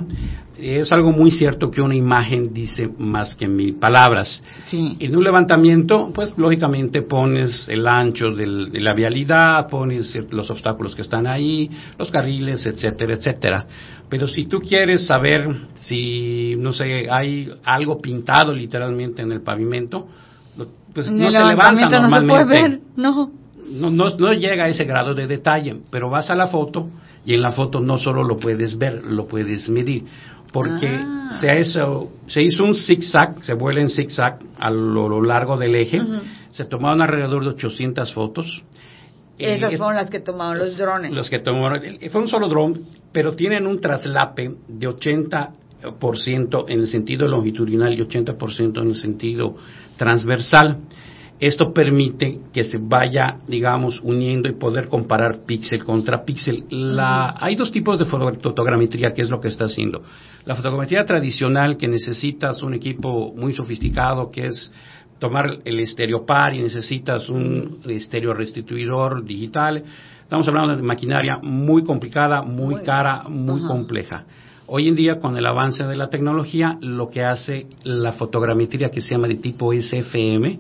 Es 0.57 0.93
algo 0.93 1.11
muy 1.11 1.31
cierto 1.31 1.69
que 1.69 1.81
una 1.81 1.95
imagen 1.95 2.53
dice 2.53 2.89
más 2.97 3.35
que 3.35 3.49
mil 3.49 3.75
palabras. 3.75 4.41
En 4.71 5.15
un 5.15 5.23
levantamiento, 5.23 6.11
pues 6.15 6.31
lógicamente 6.37 7.01
pones 7.01 7.67
el 7.67 7.85
ancho 7.85 8.31
de 8.31 8.79
la 8.79 8.93
vialidad, 8.93 9.67
pones 9.67 10.17
los 10.31 10.49
obstáculos 10.49 10.95
que 10.95 11.01
están 11.01 11.27
ahí, 11.27 11.69
los 11.99 12.09
carriles, 12.09 12.65
etcétera, 12.65 13.15
etcétera. 13.15 13.65
Pero 14.07 14.27
si 14.27 14.45
tú 14.45 14.61
quieres 14.61 15.05
saber 15.05 15.49
si, 15.77 16.55
no 16.57 16.71
sé, 16.71 17.07
hay 17.09 17.49
algo 17.65 17.99
pintado 17.99 18.53
literalmente 18.53 19.21
en 19.21 19.33
el 19.33 19.41
pavimento, 19.41 20.07
pues 20.93 21.11
no 21.11 21.29
se 21.29 21.43
levanta 21.43 21.99
normalmente. 21.99 22.81
No, 22.95 23.89
no, 23.89 24.09
no 24.17 24.33
llega 24.33 24.65
a 24.65 24.69
ese 24.69 24.85
grado 24.85 25.13
de 25.13 25.27
detalle, 25.27 25.75
pero 25.91 26.09
vas 26.09 26.29
a 26.29 26.35
la 26.35 26.47
foto 26.47 26.87
y 27.25 27.33
en 27.33 27.41
la 27.41 27.51
foto 27.51 27.79
no 27.79 27.97
solo 27.97 28.23
lo 28.23 28.37
puedes 28.37 28.77
ver, 28.77 29.03
lo 29.03 29.27
puedes 29.27 29.67
medir. 29.69 30.05
Porque 30.53 30.87
ah. 30.87 31.29
se, 31.41 31.59
hizo, 31.59 32.11
se 32.27 32.43
hizo 32.43 32.63
un 32.63 32.75
zigzag, 32.75 33.43
se 33.43 33.53
vuela 33.53 33.81
en 33.81 33.89
zigzag 33.89 34.39
a 34.59 34.69
lo, 34.69 35.21
largo 35.21 35.57
del 35.57 35.75
eje. 35.75 35.99
Se 36.51 36.65
tomaron 36.65 37.01
alrededor 37.01 37.43
de 37.43 37.49
800 37.49 38.13
fotos. 38.13 38.63
Esas 39.37 39.73
eh, 39.73 39.77
fueron 39.77 39.95
las 39.95 40.09
que 40.09 40.19
tomaron 40.21 40.59
los 40.59 40.77
drones. 40.77 41.11
Los 41.11 41.29
que 41.29 41.39
tomaron, 41.39 41.81
fue 42.09 42.21
un 42.21 42.27
solo 42.29 42.47
dron, 42.47 42.79
pero 43.11 43.33
tienen 43.33 43.67
un 43.67 43.81
traslape 43.81 44.55
de 44.67 44.87
80% 44.87 46.65
en 46.69 46.79
el 46.79 46.87
sentido 46.87 47.27
longitudinal 47.27 47.93
y 47.93 48.01
80% 48.01 48.81
en 48.81 48.89
el 48.89 48.95
sentido 48.95 49.57
transversal. 49.97 50.77
Esto 51.39 51.73
permite 51.73 52.39
que 52.53 52.63
se 52.63 52.77
vaya, 52.77 53.39
digamos, 53.45 53.99
uniendo 54.01 54.47
y 54.47 54.53
poder 54.53 54.87
comparar 54.87 55.39
píxel 55.45 55.83
contra 55.83 56.23
píxel. 56.23 56.63
La, 56.69 57.35
hay 57.37 57.55
dos 57.55 57.71
tipos 57.71 57.99
de 57.99 58.05
fotogrametría, 58.05 59.13
que 59.13 59.21
es 59.21 59.29
lo 59.29 59.41
que 59.41 59.49
está 59.49 59.65
haciendo. 59.65 60.01
La 60.45 60.55
fotogrametría 60.55 61.05
tradicional, 61.05 61.75
que 61.75 61.89
necesitas 61.89 62.63
un 62.63 62.73
equipo 62.73 63.33
muy 63.35 63.53
sofisticado, 63.53 64.31
que 64.31 64.47
es 64.47 64.71
tomar 65.19 65.57
el 65.65 65.79
estereopar 65.79 66.53
y 66.53 66.61
necesitas 66.61 67.27
un 67.27 67.79
estereo 67.85 68.33
restituidor 68.33 69.25
digital. 69.25 69.83
Estamos 70.21 70.47
hablando 70.47 70.75
de 70.75 70.81
maquinaria 70.83 71.37
muy 71.41 71.83
complicada, 71.83 72.43
muy, 72.43 72.81
cara, 72.83 73.23
muy 73.27 73.61
compleja. 73.61 74.23
Hoy 74.67 74.87
en 74.87 74.95
día, 74.95 75.19
con 75.19 75.37
el 75.37 75.45
avance 75.45 75.83
de 75.83 75.95
la 75.95 76.09
tecnología, 76.09 76.77
lo 76.81 77.09
que 77.09 77.23
hace 77.23 77.67
la 77.83 78.13
fotogrametría 78.13 78.89
que 78.89 79.01
se 79.01 79.11
llama 79.11 79.27
de 79.27 79.35
tipo 79.35 79.71
SFM, 79.73 80.59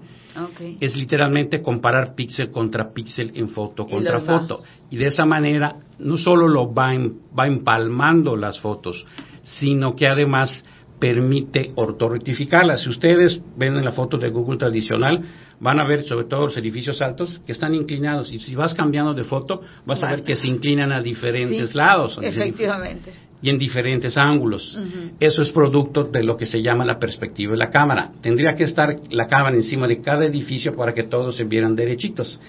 es 0.79 0.95
literalmente 0.95 1.61
comparar 1.61 2.15
píxel 2.15 2.51
contra 2.51 2.93
píxel 2.93 3.31
en 3.35 3.49
foto 3.49 3.85
contra 3.85 4.19
foto. 4.21 4.63
Y 4.89 4.97
de 4.97 5.07
esa 5.07 5.25
manera 5.25 5.75
no 5.99 6.17
solo 6.17 6.47
lo 6.47 6.73
va, 6.73 6.91
va 7.37 7.47
empalmando 7.47 8.35
las 8.35 8.59
fotos, 8.59 9.05
sino 9.43 9.95
que 9.95 10.07
además 10.07 10.65
permite 10.99 11.71
ortorrectificarlas. 11.75 12.81
Si 12.81 12.89
ustedes 12.89 13.39
ven 13.57 13.75
en 13.75 13.85
la 13.85 13.91
foto 13.91 14.17
de 14.17 14.29
Google 14.29 14.57
tradicional, 14.57 15.21
van 15.59 15.79
a 15.79 15.87
ver 15.87 16.03
sobre 16.03 16.25
todo 16.25 16.45
los 16.45 16.57
edificios 16.57 17.01
altos 17.01 17.41
que 17.45 17.51
están 17.51 17.73
inclinados 17.73 18.31
y 18.31 18.39
si 18.39 18.55
vas 18.55 18.73
cambiando 18.73 19.13
de 19.13 19.23
foto 19.23 19.61
vas 19.85 20.03
a 20.03 20.07
ver 20.07 20.23
que 20.23 20.35
se 20.35 20.47
inclinan 20.47 20.91
a 20.91 21.01
diferentes 21.01 21.75
lados. 21.75 22.17
Efectivamente 22.21 23.24
y 23.41 23.49
en 23.49 23.57
diferentes 23.57 24.17
ángulos. 24.17 24.77
Eso 25.19 25.41
es 25.41 25.51
producto 25.51 26.03
de 26.03 26.23
lo 26.23 26.37
que 26.37 26.45
se 26.45 26.61
llama 26.61 26.85
la 26.85 26.97
perspectiva 26.97 27.51
de 27.51 27.57
la 27.57 27.69
cámara. 27.69 28.11
Tendría 28.21 28.55
que 28.55 28.63
estar 28.63 28.95
la 29.11 29.27
cámara 29.27 29.55
encima 29.55 29.87
de 29.87 30.01
cada 30.01 30.25
edificio 30.25 30.75
para 30.75 30.93
que 30.93 31.03
todos 31.03 31.35
se 31.35 31.43
vieran 31.43 31.75
derechitos. 31.75 32.39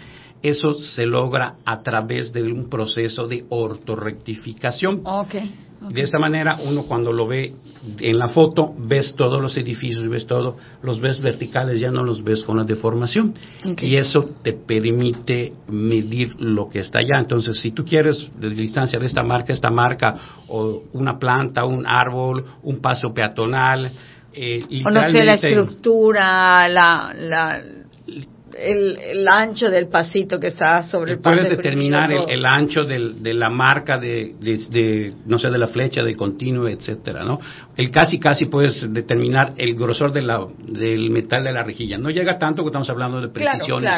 Eso 0.42 0.74
se 0.74 1.06
logra 1.06 1.54
a 1.64 1.82
través 1.82 2.32
de 2.32 2.42
un 2.42 2.68
proceso 2.68 3.26
de 3.26 3.44
ortorrectificación. 3.48 5.00
Okay. 5.04 5.65
De 5.80 6.02
esa 6.02 6.18
manera, 6.18 6.58
uno 6.64 6.84
cuando 6.84 7.12
lo 7.12 7.26
ve 7.26 7.54
en 8.00 8.18
la 8.18 8.28
foto, 8.28 8.74
ves 8.78 9.14
todos 9.14 9.40
los 9.40 9.56
edificios, 9.56 10.08
ves 10.08 10.26
todo, 10.26 10.56
los 10.82 11.00
ves 11.00 11.20
verticales, 11.20 11.80
ya 11.80 11.90
no 11.90 12.02
los 12.02 12.24
ves 12.24 12.42
con 12.44 12.56
la 12.56 12.64
deformación. 12.64 13.34
Y 13.80 13.96
eso 13.96 14.30
te 14.42 14.54
permite 14.54 15.52
medir 15.68 16.34
lo 16.40 16.68
que 16.68 16.80
está 16.80 17.00
allá. 17.00 17.18
Entonces, 17.18 17.60
si 17.60 17.72
tú 17.72 17.84
quieres 17.84 18.28
de 18.38 18.50
distancia 18.50 18.98
de 18.98 19.06
esta 19.06 19.22
marca, 19.22 19.52
esta 19.52 19.70
marca, 19.70 20.14
o 20.48 20.84
una 20.92 21.18
planta, 21.18 21.64
un 21.64 21.86
árbol, 21.86 22.44
un 22.62 22.80
paso 22.80 23.12
peatonal, 23.12 23.90
eh, 24.32 24.64
o 24.84 24.90
no 24.90 25.08
sé, 25.08 25.24
la 25.24 25.34
estructura, 25.34 26.68
la, 26.68 27.12
la 27.14 27.62
el, 28.54 29.26
ancho 29.28 29.68
del 29.70 29.88
pasito 29.88 30.38
que 30.38 30.48
está 30.48 30.84
sobre 30.84 31.12
el 31.12 31.18
Puedes 31.18 31.50
determinar 31.50 32.10
el, 32.12 32.44
ancho 32.44 32.84
de 32.84 33.34
la 33.34 33.50
marca 33.50 33.98
de, 33.98 34.34
no 35.26 35.38
sé, 35.38 35.50
de 35.50 35.58
la 35.58 35.66
flecha, 35.66 36.02
del 36.02 36.16
continuo, 36.16 36.68
etcétera, 36.68 37.24
¿no? 37.24 37.40
El 37.76 37.90
casi, 37.90 38.18
casi 38.18 38.46
puedes 38.46 38.92
determinar 38.92 39.54
el 39.56 39.74
grosor 39.74 40.12
de 40.12 40.22
la, 40.22 40.46
del 40.66 41.10
metal 41.10 41.44
de 41.44 41.52
la 41.52 41.62
rejilla. 41.62 41.98
No 41.98 42.10
llega 42.10 42.38
tanto 42.38 42.62
que 42.62 42.68
estamos 42.68 42.88
hablando 42.88 43.20
de 43.20 43.28
precisiones 43.28 43.90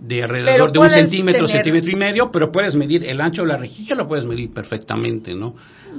de 0.00 0.22
alrededor 0.22 0.72
de 0.72 0.78
un 0.78 0.90
centímetro, 0.90 1.48
centímetro 1.48 1.90
y 1.90 1.96
medio, 1.96 2.30
pero 2.30 2.52
puedes 2.52 2.74
medir 2.74 3.04
el 3.04 3.20
ancho 3.20 3.42
de 3.42 3.48
la 3.48 3.56
rejilla, 3.56 3.94
lo 3.94 4.06
puedes 4.06 4.24
medir 4.24 4.52
perfectamente, 4.52 5.34
¿no? 5.34 5.54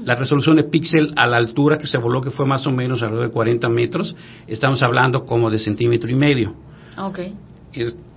La 0.05 0.15
resolución 0.15 0.55
de 0.55 0.63
píxel 0.63 1.13
a 1.15 1.25
la 1.25 1.37
altura 1.37 1.77
que 1.77 1.87
se 1.87 1.97
voló, 1.97 2.21
que 2.21 2.29
fue 2.29 2.45
más 2.45 2.65
o 2.67 2.71
menos 2.71 3.01
alrededor 3.01 3.27
de 3.27 3.33
40 3.33 3.67
metros, 3.69 4.15
estamos 4.47 4.81
hablando 4.83 5.25
como 5.25 5.49
de 5.49 5.57
centímetro 5.57 6.09
y 6.09 6.15
medio. 6.15 6.55
Okay 6.95 7.33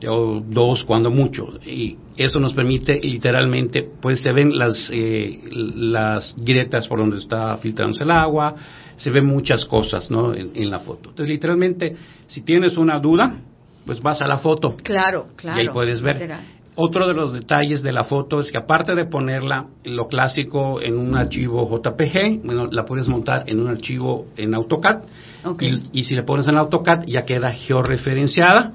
o 0.08 0.40
dos 0.40 0.84
cuando 0.84 1.10
mucho. 1.10 1.48
Y 1.66 1.96
eso 2.16 2.40
nos 2.40 2.54
permite 2.54 3.00
literalmente 3.00 3.88
pues 4.00 4.20
se 4.20 4.32
ven 4.32 4.58
las 4.58 4.88
eh, 4.92 5.40
las 5.52 6.34
grietas 6.36 6.88
por 6.88 6.98
donde 6.98 7.18
está 7.18 7.56
filtrándose 7.58 8.04
el 8.04 8.10
agua 8.10 8.54
se 8.96 9.10
ven 9.10 9.26
muchas 9.26 9.64
cosas 9.64 10.10
no 10.10 10.34
en, 10.34 10.70
la 10.70 10.80
foto. 10.80 11.10
Entonces 11.10 11.28
literalmente 11.28 11.96
si 12.26 12.42
tienes 12.42 12.76
una 12.76 12.98
duda 12.98 13.40
pues 13.86 14.00
vas 14.00 14.22
a 14.22 14.26
la 14.26 14.38
foto. 14.38 14.76
Claro 14.82 15.28
claro 15.36 15.58
y 15.58 15.66
ahí 15.66 15.72
puedes 15.72 16.00
ver. 16.00 16.30
Otro 16.74 17.06
de 17.06 17.12
los 17.12 17.34
detalles 17.34 17.82
de 17.82 17.92
la 17.92 18.04
foto 18.04 18.40
es 18.40 18.50
que 18.50 18.56
aparte 18.56 18.94
de 18.94 19.04
ponerla 19.04 19.66
lo 19.84 20.08
clásico 20.08 20.80
en 20.80 20.96
un 20.96 21.14
archivo 21.14 21.68
JPG, 21.68 22.42
bueno, 22.44 22.66
la 22.72 22.86
puedes 22.86 23.08
montar 23.08 23.44
en 23.46 23.60
un 23.60 23.68
archivo 23.68 24.28
en 24.38 24.54
AutoCAD. 24.54 25.02
Y, 25.60 25.98
y, 26.00 26.04
si 26.04 26.14
le 26.14 26.22
pones 26.22 26.48
en 26.48 26.56
AutoCAD 26.56 27.04
ya 27.06 27.26
queda 27.26 27.52
georreferenciada 27.52 28.72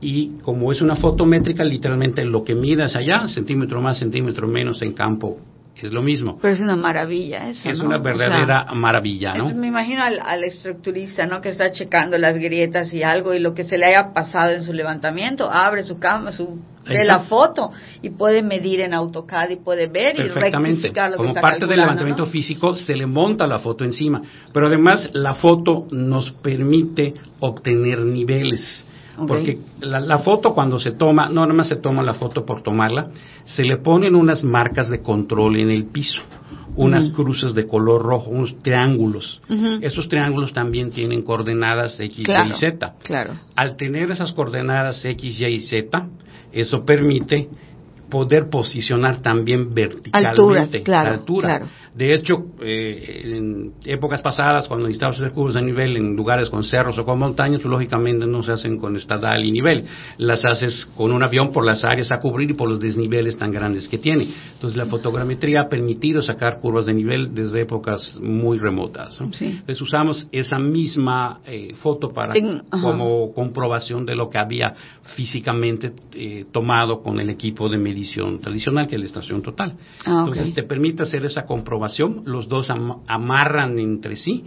y 0.00 0.38
como 0.42 0.70
es 0.70 0.80
una 0.80 0.96
foto 0.96 1.26
métrica, 1.26 1.64
literalmente 1.64 2.24
lo 2.24 2.44
que 2.44 2.54
midas 2.54 2.94
allá, 2.94 3.26
centímetro 3.28 3.80
más, 3.80 3.98
centímetro 3.98 4.46
menos 4.46 4.80
en 4.82 4.92
campo, 4.92 5.38
es 5.86 5.92
lo 5.92 6.02
mismo. 6.02 6.38
Pero 6.40 6.54
es 6.54 6.60
una 6.60 6.76
maravilla 6.76 7.48
eso. 7.50 7.68
Es 7.68 7.80
una 7.80 7.98
verdadera 7.98 8.66
maravilla, 8.74 9.34
¿no? 9.34 9.54
me 9.54 9.68
imagino 9.68 10.02
al, 10.02 10.44
estructurista, 10.44 11.26
¿no? 11.26 11.40
Que 11.40 11.50
está 11.50 11.70
checando 11.70 12.18
las 12.18 12.36
grietas 12.36 12.92
y 12.92 13.02
algo 13.02 13.34
y 13.34 13.38
lo 13.38 13.54
que 13.54 13.64
se 13.64 13.78
le 13.78 13.86
haya 13.86 14.12
pasado 14.12 14.54
en 14.54 14.64
su 14.64 14.72
levantamiento, 14.72 15.50
abre 15.50 15.82
su 15.82 15.98
cama, 15.98 16.32
su 16.32 16.58
de 16.86 17.04
la 17.04 17.20
foto 17.20 17.70
y 18.00 18.10
puede 18.10 18.42
medir 18.42 18.80
en 18.80 18.94
AutoCAD 18.94 19.50
y 19.50 19.56
puede 19.56 19.88
ver 19.88 20.18
y 20.18 20.22
rectificar 20.28 21.10
lo 21.10 21.18
Como 21.18 21.34
parte 21.34 21.66
del 21.66 21.80
levantamiento 21.80 22.24
físico 22.26 22.76
se 22.76 22.96
le 22.96 23.04
monta 23.04 23.46
la 23.46 23.58
foto 23.58 23.84
encima, 23.84 24.22
pero 24.54 24.68
además 24.68 25.10
la 25.12 25.34
foto 25.34 25.86
nos 25.90 26.32
permite 26.32 27.12
obtener 27.40 28.00
niveles. 28.00 28.84
Porque 29.26 29.58
la, 29.80 30.18
foto 30.18 30.54
cuando 30.54 30.78
se 30.78 30.92
toma, 30.92 31.28
no 31.28 31.42
nada 31.42 31.54
más 31.54 31.68
se 31.68 31.76
toma 31.76 32.02
la 32.02 32.14
foto 32.14 32.44
por 32.44 32.62
tomarla, 32.62 33.10
se 33.44 33.64
le 33.64 33.78
ponen 33.78 34.14
unas 34.14 34.44
marcas 34.44 34.88
de 34.88 35.02
control 35.02 35.56
en 35.56 35.70
el 35.70 35.86
piso, 35.86 36.20
unas 36.76 37.10
cruces 37.10 37.54
de 37.54 37.66
color 37.66 38.02
rojo, 38.02 38.30
unos 38.30 38.56
triángulos. 38.62 39.40
Esos 39.80 40.08
triángulos 40.08 40.52
también 40.52 40.90
tienen 40.90 41.22
coordenadas 41.22 41.98
X, 41.98 42.18
Y 42.18 42.48
y 42.48 42.52
Z. 42.52 42.94
Claro. 43.02 43.34
Al 43.56 43.76
tener 43.76 44.10
esas 44.10 44.32
coordenadas 44.32 45.04
X, 45.04 45.40
Y 45.40 45.46
y 45.46 45.60
Z, 45.60 46.06
eso 46.52 46.84
permite 46.84 47.48
poder 48.08 48.48
posicionar 48.48 49.20
también 49.20 49.72
verticalmente 49.74 50.82
la 50.86 51.00
altura. 51.00 51.62
De 51.94 52.14
hecho, 52.14 52.46
eh, 52.60 53.22
en 53.24 53.72
épocas 53.84 54.22
pasadas, 54.22 54.68
cuando 54.68 54.86
necesitábamos 54.86 55.20
hacer 55.20 55.32
curvas 55.32 55.54
de 55.54 55.62
nivel 55.62 55.96
en 55.96 56.14
lugares 56.14 56.50
con 56.50 56.62
cerros 56.62 56.98
o 56.98 57.04
con 57.04 57.18
montañas, 57.18 57.64
lógicamente 57.64 58.26
no 58.26 58.42
se 58.42 58.52
hacen 58.52 58.78
con 58.78 58.96
estadal 58.96 59.44
y 59.44 59.50
nivel. 59.50 59.84
Las 60.18 60.44
haces 60.44 60.86
con 60.96 61.12
un 61.12 61.22
avión 61.22 61.52
por 61.52 61.64
las 61.64 61.84
áreas 61.84 62.12
a 62.12 62.18
cubrir 62.18 62.50
y 62.50 62.54
por 62.54 62.68
los 62.68 62.80
desniveles 62.80 63.36
tan 63.38 63.50
grandes 63.50 63.88
que 63.88 63.98
tiene. 63.98 64.28
Entonces, 64.52 64.76
la 64.76 64.86
fotogrametría 64.86 65.62
ha 65.62 65.68
permitido 65.68 66.22
sacar 66.22 66.58
curvas 66.58 66.86
de 66.86 66.94
nivel 66.94 67.34
desde 67.34 67.62
épocas 67.62 68.18
muy 68.20 68.58
remotas. 68.58 69.18
Entonces, 69.20 69.80
usamos 69.80 70.28
esa 70.32 70.58
misma 70.58 71.40
eh, 71.46 71.74
foto 71.76 72.10
para 72.10 72.34
como 72.70 73.32
comprobación 73.32 74.04
de 74.04 74.14
lo 74.14 74.28
que 74.28 74.38
había 74.38 74.74
físicamente 75.16 75.92
eh, 76.12 76.46
tomado 76.52 77.02
con 77.02 77.18
el 77.20 77.30
equipo 77.30 77.68
de 77.68 77.78
medición 77.78 78.40
tradicional, 78.40 78.86
que 78.86 78.96
es 78.96 79.00
la 79.00 79.06
estación 79.06 79.42
total. 79.42 79.74
Ah, 80.04 80.24
Entonces, 80.26 80.54
te 80.54 80.62
permite 80.62 81.02
hacer 81.02 81.24
esa 81.24 81.44
comprobación 81.46 81.77
los 82.24 82.48
dos 82.48 82.70
amarran 82.70 83.78
entre 83.78 84.16
sí, 84.16 84.44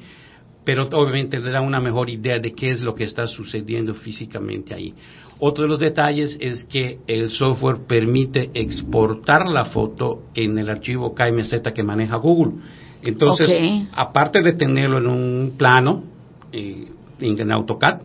pero 0.64 0.88
obviamente 0.94 1.40
le 1.40 1.52
da 1.52 1.62
una 1.62 1.80
mejor 1.80 2.10
idea 2.10 2.40
de 2.40 2.54
qué 2.54 2.72
es 2.72 2.82
lo 2.82 2.94
que 2.94 3.04
está 3.04 3.28
sucediendo 3.28 3.94
físicamente 3.94 4.74
ahí. 4.74 4.94
Otro 5.40 5.64
de 5.64 5.70
los 5.70 5.80
detalles 5.80 6.38
es 6.40 6.66
que 6.66 7.00
el 7.08 7.32
software 7.32 7.88
permite 7.88 8.52
exportar 8.54 9.48
la 9.48 9.66
foto 9.66 10.26
en 10.36 10.60
el 10.60 10.70
archivo 10.70 11.16
KMZ 11.16 11.74
que 11.74 11.84
maneja 11.84 12.18
Google. 12.18 12.62
Entonces, 13.02 13.50
aparte 13.94 14.44
de 14.44 14.54
tenerlo 14.54 15.00
en 15.00 15.08
un 15.08 15.54
plano, 15.58 16.04
eh, 16.52 16.90
en 17.20 17.52
AutoCAD, 17.52 18.02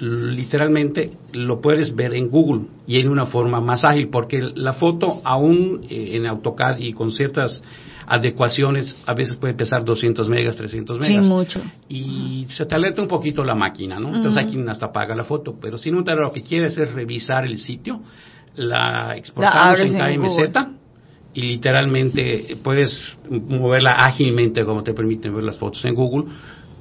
literalmente 0.00 1.12
lo 1.32 1.60
puedes 1.60 1.94
ver 1.94 2.14
en 2.14 2.28
Google 2.28 2.66
y 2.86 3.00
en 3.00 3.08
una 3.08 3.26
forma 3.26 3.60
más 3.60 3.84
ágil, 3.84 4.08
porque 4.08 4.42
la 4.54 4.74
foto 4.74 5.20
aún 5.24 5.86
eh, 5.88 6.10
en 6.12 6.26
AutoCAD 6.26 6.78
y 6.78 6.92
con 6.92 7.10
ciertas 7.10 7.62
adecuaciones, 8.08 8.96
a 9.06 9.14
veces 9.14 9.36
puede 9.36 9.54
pesar 9.54 9.84
200 9.84 10.28
megas, 10.28 10.56
300 10.56 10.98
megas. 10.98 11.22
Sí, 11.22 11.28
mucho. 11.28 11.60
Y 11.88 12.46
se 12.48 12.64
te 12.64 12.74
alerta 12.74 13.02
un 13.02 13.08
poquito 13.08 13.44
la 13.44 13.54
máquina, 13.54 14.00
¿no? 14.00 14.08
Entonces 14.08 14.42
aquí 14.42 14.58
hasta 14.66 14.86
apaga 14.86 15.14
la 15.14 15.24
foto, 15.24 15.56
pero 15.60 15.76
si 15.76 15.90
no, 15.90 16.00
lo 16.00 16.32
que 16.32 16.42
quieres 16.42 16.78
es 16.78 16.90
revisar 16.92 17.44
el 17.44 17.58
sitio, 17.58 18.00
la 18.56 19.14
exportamos 19.16 19.80
en 19.80 19.98
KMZ 19.98 20.68
y 21.34 21.42
literalmente 21.42 22.56
puedes 22.62 23.16
moverla 23.28 23.92
ágilmente 24.04 24.64
como 24.64 24.82
te 24.82 24.94
permiten 24.94 25.34
ver 25.34 25.44
las 25.44 25.58
fotos 25.58 25.84
en 25.84 25.94
Google 25.94 26.24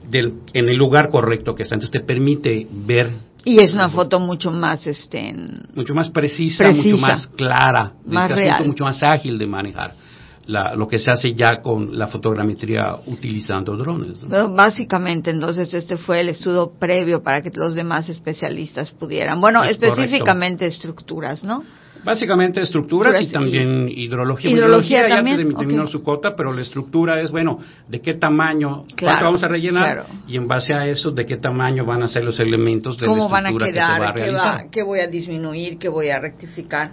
del, 0.09 0.33
en 0.53 0.69
el 0.69 0.77
lugar 0.77 1.09
correcto 1.09 1.53
que 1.53 1.63
está. 1.63 1.75
Entonces 1.75 1.99
te 1.99 2.05
permite 2.05 2.67
ver 2.71 3.11
y 3.43 3.63
es 3.63 3.73
una 3.73 3.89
foto 3.89 4.19
mucho 4.19 4.51
más 4.51 4.87
este 4.87 5.33
mucho 5.73 5.93
más 5.93 6.09
precisa, 6.09 6.69
mucho 6.71 6.97
más 6.97 7.27
clara, 7.27 7.93
más 8.05 8.31
real. 8.31 8.65
mucho 8.65 8.83
más 8.85 9.03
ágil 9.03 9.37
de 9.37 9.47
manejar 9.47 10.06
lo 10.47 10.87
que 10.87 10.99
se 10.99 11.11
hace 11.11 11.33
ya 11.33 11.61
con 11.61 11.97
la 11.97 12.07
fotogrametría 12.07 12.95
utilizando 13.05 13.75
drones. 13.75 14.23
básicamente, 14.27 15.31
entonces, 15.31 15.73
este 15.73 15.97
fue 15.97 16.21
el 16.21 16.29
estudio 16.29 16.71
previo 16.79 17.21
para 17.21 17.41
que 17.41 17.51
los 17.53 17.75
demás 17.75 18.09
especialistas 18.09 18.91
pudieran. 18.91 19.41
Bueno, 19.41 19.63
específicamente 19.63 20.65
estructuras, 20.65 21.43
¿no? 21.43 21.63
Básicamente 22.03 22.61
estructuras 22.61 23.21
y 23.21 23.27
también 23.27 23.89
hidrología. 23.89 24.51
Hidrología, 24.51 25.09
también? 25.09 25.49
ya 25.49 25.57
terminó 25.57 25.87
su 25.87 26.01
cota, 26.03 26.35
pero 26.35 26.53
la 26.53 26.61
estructura 26.61 27.19
es, 27.19 27.31
bueno, 27.31 27.59
de 27.87 27.99
qué 27.99 28.13
tamaño, 28.13 28.85
cuánto 28.97 29.25
vamos 29.25 29.43
a 29.43 29.47
rellenar 29.47 30.05
y 30.27 30.37
en 30.37 30.47
base 30.47 30.73
a 30.73 30.87
eso, 30.87 31.11
de 31.11 31.25
qué 31.25 31.37
tamaño 31.37 31.85
van 31.85 32.03
a 32.03 32.07
ser 32.07 32.23
los 32.23 32.39
elementos 32.39 32.97
de 32.97 33.07
la 33.07 33.11
estructura 33.11 33.41
van 33.41 33.45
a 33.47 33.57
quedar, 33.57 33.67
que 33.67 33.73
se 33.73 34.01
va 34.01 34.09
a 34.09 34.11
realizar. 34.13 34.69
qué 34.71 34.83
voy 34.83 34.99
a 34.99 35.07
disminuir, 35.07 35.77
qué 35.77 35.89
voy 35.89 36.09
a 36.09 36.19
rectificar. 36.19 36.91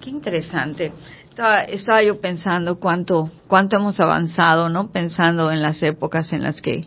Qué 0.00 0.10
interesante. 0.10 0.92
Estaba, 1.68 2.02
yo 2.02 2.20
pensando 2.20 2.78
cuánto, 2.78 3.28
cuánto 3.48 3.76
hemos 3.76 3.98
avanzado, 3.98 4.68
¿no? 4.68 4.92
Pensando 4.92 5.50
en 5.50 5.62
las 5.62 5.82
épocas 5.82 6.32
en 6.32 6.44
las 6.44 6.60
que 6.60 6.84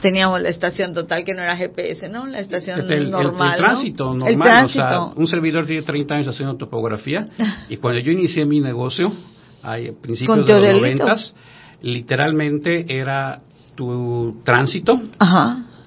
teníamos 0.00 0.40
la 0.40 0.48
estación 0.48 0.94
total 0.94 1.24
que 1.24 1.32
no 1.32 1.42
era 1.42 1.56
GPS, 1.56 2.08
¿no? 2.08 2.26
La 2.26 2.40
estación 2.40 2.80
normal. 3.10 3.54
El, 3.54 3.58
tránsito 3.58 4.14
normal. 4.14 4.64
O 4.64 4.68
sea, 4.68 5.00
un 5.14 5.26
servidor 5.28 5.64
tiene 5.64 5.82
30 5.82 6.14
años 6.14 6.28
haciendo 6.28 6.56
topografía 6.56 7.28
y 7.68 7.76
cuando 7.76 8.00
yo 8.00 8.10
inicié 8.10 8.44
mi 8.46 8.58
negocio, 8.58 9.12
a 9.62 9.76
principios 10.02 10.46
de 10.46 10.72
los 10.72 10.80
90, 10.80 11.16
literalmente 11.82 12.84
era 12.88 13.40
tu 13.76 14.40
tránsito 14.44 15.00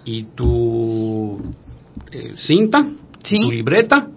y 0.06 0.24
tu 0.34 1.40
eh, 2.10 2.32
cinta, 2.36 2.88
tu 3.22 3.52
libreta 3.52 4.08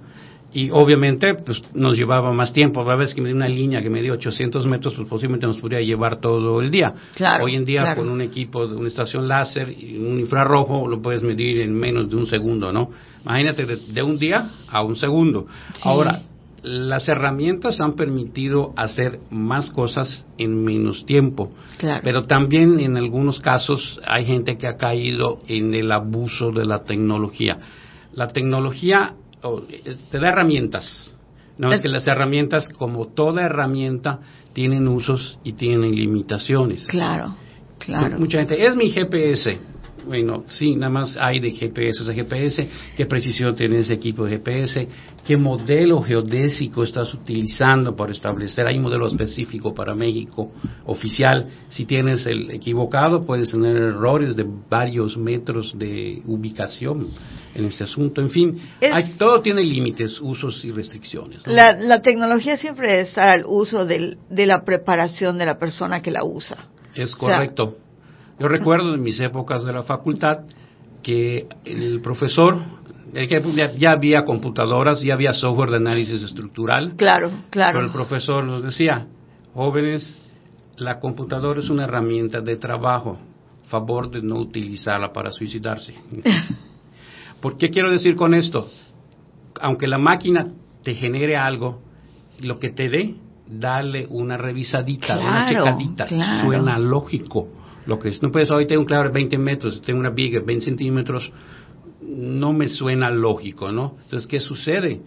y 0.53 0.71
obviamente 0.71 1.35
pues 1.35 1.63
nos 1.75 1.97
llevaba 1.97 2.33
más 2.33 2.53
tiempo. 2.53 2.89
A 2.89 2.97
veces 2.97 3.15
que 3.15 3.21
me 3.21 3.29
dio 3.29 3.37
una 3.37 3.49
línea 3.49 3.83
que 3.83 3.91
me 3.91 4.03
dio 4.03 4.15
800 4.15 4.67
metros, 4.67 4.95
pues 4.95 5.09
posiblemente 5.09 5.47
nos 5.47 5.59
podría 5.59 5.81
llevar 5.81 6.17
todo 6.17 6.61
el 6.61 6.71
día. 6.71 6.93
Hoy 7.41 7.57
en 7.57 7.65
día 7.65 7.95
con 7.95 8.09
un 8.09 8.21
equipo 8.21 8.67
de 8.67 8.77
una 8.77 8.89
estación 8.89 9.29
láser 9.29 9.71
y 9.71 9.99
un 9.99 10.19
infrarrojo 10.19 10.89
lo 10.89 11.01
puedes 11.01 11.23
medir 11.23 11.61
en 11.61 11.75
menos 11.75 12.09
de 12.11 12.17
un 12.17 12.27
segundo, 12.27 12.73
¿no? 12.73 12.91
Imagínate 13.25 13.67
de, 13.67 14.03
un 14.03 14.19
día 14.19 14.51
a 14.69 14.83
un 14.83 14.97
segundo. 14.97 15.47
Ahora, 15.83 16.23
las 16.63 17.09
herramientas 17.09 17.81
han 17.81 17.95
permitido 17.95 18.73
hacer 18.77 19.21
más 19.31 19.71
cosas 19.71 20.27
en 20.37 20.63
menos 20.63 21.07
tiempo, 21.07 21.53
pero 22.03 22.25
también 22.25 22.81
en 22.81 22.97
algunos 22.97 23.41
casos 23.41 24.01
hay 24.07 24.25
gente 24.25 24.59
que 24.59 24.67
ha 24.67 24.77
caído 24.77 25.41
en 25.49 25.75
el 25.75 25.93
abuso 25.93 26.51
de 26.51 26.67
la 26.67 26.83
tecnología. 26.83 27.59
La 28.13 28.29
tecnología 28.29 29.15
eh, 29.43 29.97
te 30.11 30.19
da 30.19 30.29
herramientas. 30.29 31.13
No 31.59 31.73
es 31.73 31.83
que 31.83 31.89
las 31.89 32.07
herramientas, 32.07 32.69
como 32.71 33.09
toda 33.09 33.43
herramienta, 33.43 34.21
tienen 34.55 34.89
usos 34.89 35.39
y 35.45 35.53
tienen 35.53 35.95
limitaciones. 35.95 36.87
Claro, 36.87 37.37
claro. 37.79 38.19
Mucha 38.19 38.39
gente, 38.39 38.67
es 38.67 38.77
mi 38.77 38.91
GPS. 38.91 39.59
Bueno, 40.07 40.45
sí, 40.47 40.77
nada 40.77 40.91
más 40.91 41.17
hay 41.17 41.41
de 41.41 41.51
GPS 41.51 42.11
a 42.11 42.15
GPS, 42.15 42.69
qué 42.97 43.07
precisión 43.07 43.55
tiene 43.55 43.79
ese 43.79 43.95
equipo 43.95 44.25
de 44.25 44.39
GPS, 44.39 44.89
qué 45.25 45.37
modelo 45.37 46.01
geodésico 46.03 46.83
estás 46.83 47.13
utilizando 47.15 47.95
para 47.95 48.13
establecer, 48.13 48.67
hay 48.67 48.77
un 48.77 48.85
modelo 48.85 49.07
específico 49.07 49.75
para 49.75 49.95
México 49.95 50.53
oficial, 50.87 51.47
si 51.69 51.85
tienes 51.85 52.27
el 52.27 52.51
equivocado 52.51 53.25
puedes 53.25 53.51
tener 53.51 53.77
errores 53.77 54.37
de 54.37 54.47
varios 54.69 55.17
metros 55.17 55.73
de 55.79 56.23
ubicación 56.27 57.09
en 57.55 57.65
este 57.65 57.85
asunto, 57.85 58.21
en 58.21 58.31
fin, 58.31 58.61
todo 59.19 59.41
tiene 59.41 59.63
límites, 59.63 60.21
usos 60.21 60.65
y 60.65 60.71
restricciones. 60.71 61.47
La, 61.47 62.01
tecnología 62.01 62.57
siempre 62.57 63.01
está 63.01 63.33
al 63.33 63.45
uso 63.47 63.85
de 63.85 64.17
la 64.31 64.65
preparación 64.65 65.39
de 65.39 65.47
la 65.47 65.59
persona 65.59 66.01
que 66.01 66.11
la 66.11 66.25
usa. 66.25 66.57
Es 66.95 67.15
correcto. 67.15 67.77
Yo 68.41 68.49
recuerdo 68.49 68.95
en 68.95 69.03
mis 69.03 69.21
épocas 69.21 69.65
de 69.65 69.73
la 69.75 69.83
facultad 69.83 70.39
que 71.03 71.47
el 71.67 72.01
profesor, 72.01 72.57
ya, 73.77 73.91
había 73.91 74.25
computadoras, 74.25 75.03
ya 75.03 75.13
había 75.13 75.35
software 75.35 75.69
de 75.69 75.77
análisis 75.77 76.23
estructural. 76.23 76.95
Claro, 76.97 77.31
claro. 77.51 77.75
Pero 77.75 77.87
el 77.87 77.93
profesor 77.93 78.45
nos 78.45 78.63
decía, 78.63 79.07
jóvenes, 79.53 80.23
la 80.79 80.99
computadora 80.99 81.61
es 81.61 81.69
una 81.69 81.85
herramienta 81.85 82.41
de 82.41 82.57
trabajo, 82.57 83.19
favor 83.69 84.11
de 84.11 84.23
no 84.23 84.37
utilizarla 84.37 85.13
para 85.13 85.31
suicidarse. 85.31 85.95
¿Por 87.43 87.59
qué 87.59 87.69
quiero 87.69 87.91
decir 87.91 88.17
con 88.17 88.33
esto? 88.33 88.71
Aunque 89.61 89.87
la 89.87 89.99
máquina 89.99 90.47
te 90.83 90.95
genere 90.95 91.37
algo, 91.37 91.83
lo 92.41 92.59
que 92.59 92.71
te 92.71 92.89
dé, 92.89 93.17
dale 93.47 94.07
una 94.09 94.39
revisadita, 94.39 95.19
una 95.19 95.47
checadita. 95.47 96.09
Suena 96.41 96.79
lógico 96.79 97.60
lo 97.87 97.99
que 97.99 98.13
no 98.21 98.31
puedes 98.31 98.51
hoy 98.51 98.67
tengo 98.67 98.83
un 98.83 98.87
clavo 98.87 99.05
de 99.05 99.11
20 99.11 99.39
metros, 99.39 99.81
tengo 99.83 100.01
una 100.01 100.11
viga 100.11 100.41
de 100.41 100.47
20 100.47 100.65
centímetros, 100.65 101.33
no 102.03 102.53
me 102.53 102.69
suena 102.69 103.11
lógico, 103.11 103.71
¿no? 103.71 103.97
Entonces, 104.03 104.27
¿qué 104.27 104.41
sucede? 104.41 105.01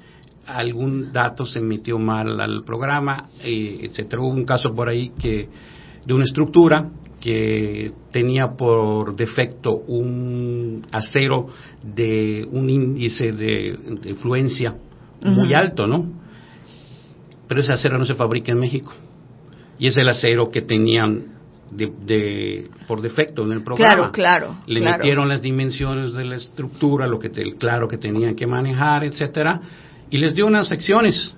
Algún 0.46 1.12
dato 1.12 1.46
se 1.46 1.62
metió 1.62 1.98
mal 2.00 2.40
al 2.40 2.64
programa, 2.64 3.30
eh, 3.44 3.80
etcétera. 3.82 4.22
Hubo 4.22 4.30
un 4.30 4.46
caso 4.46 4.74
por 4.74 4.90
ahí 4.90 5.12
que 5.18 5.50
de 6.06 6.14
una 6.14 6.26
estructura 6.26 6.90
que 7.22 7.94
tenía 8.12 8.52
por 8.52 9.16
defecto 9.16 9.72
un 9.72 10.86
acero 10.92 11.48
de 11.82 12.46
un 12.52 12.70
índice 12.70 13.32
de, 13.32 13.80
influencia 14.04 14.76
muy 15.22 15.54
alto, 15.54 15.88
¿no? 15.88 16.12
Pero 17.48 17.62
ese 17.62 17.72
acero 17.72 17.98
no 17.98 18.04
se 18.04 18.16
fabrica 18.16 18.52
en 18.52 18.60
México. 18.60 18.92
Y 19.80 19.88
es 19.88 19.96
el 19.98 20.10
acero 20.10 20.52
que 20.52 20.62
tenían 20.62 21.33
de, 21.76 22.70
por 22.88 23.02
defecto 23.02 23.44
en 23.44 23.52
el 23.54 23.64
programa. 23.64 24.12
Claro, 24.12 24.12
claro. 24.12 24.56
Le 24.68 24.82
metieron 24.82 25.28
las 25.28 25.42
dimensiones 25.42 26.14
de 26.14 26.26
la 26.26 26.36
estructura, 26.36 27.08
lo 27.08 27.20
que 27.20 27.32
claro 27.58 27.88
que 27.88 27.98
tenían 27.98 28.36
que 28.36 28.48
manejar, 28.48 29.04
etcétera, 29.04 29.62
y 30.10 30.18
les 30.18 30.36
dio 30.36 30.46
unas 30.46 30.68
secciones 30.68 31.36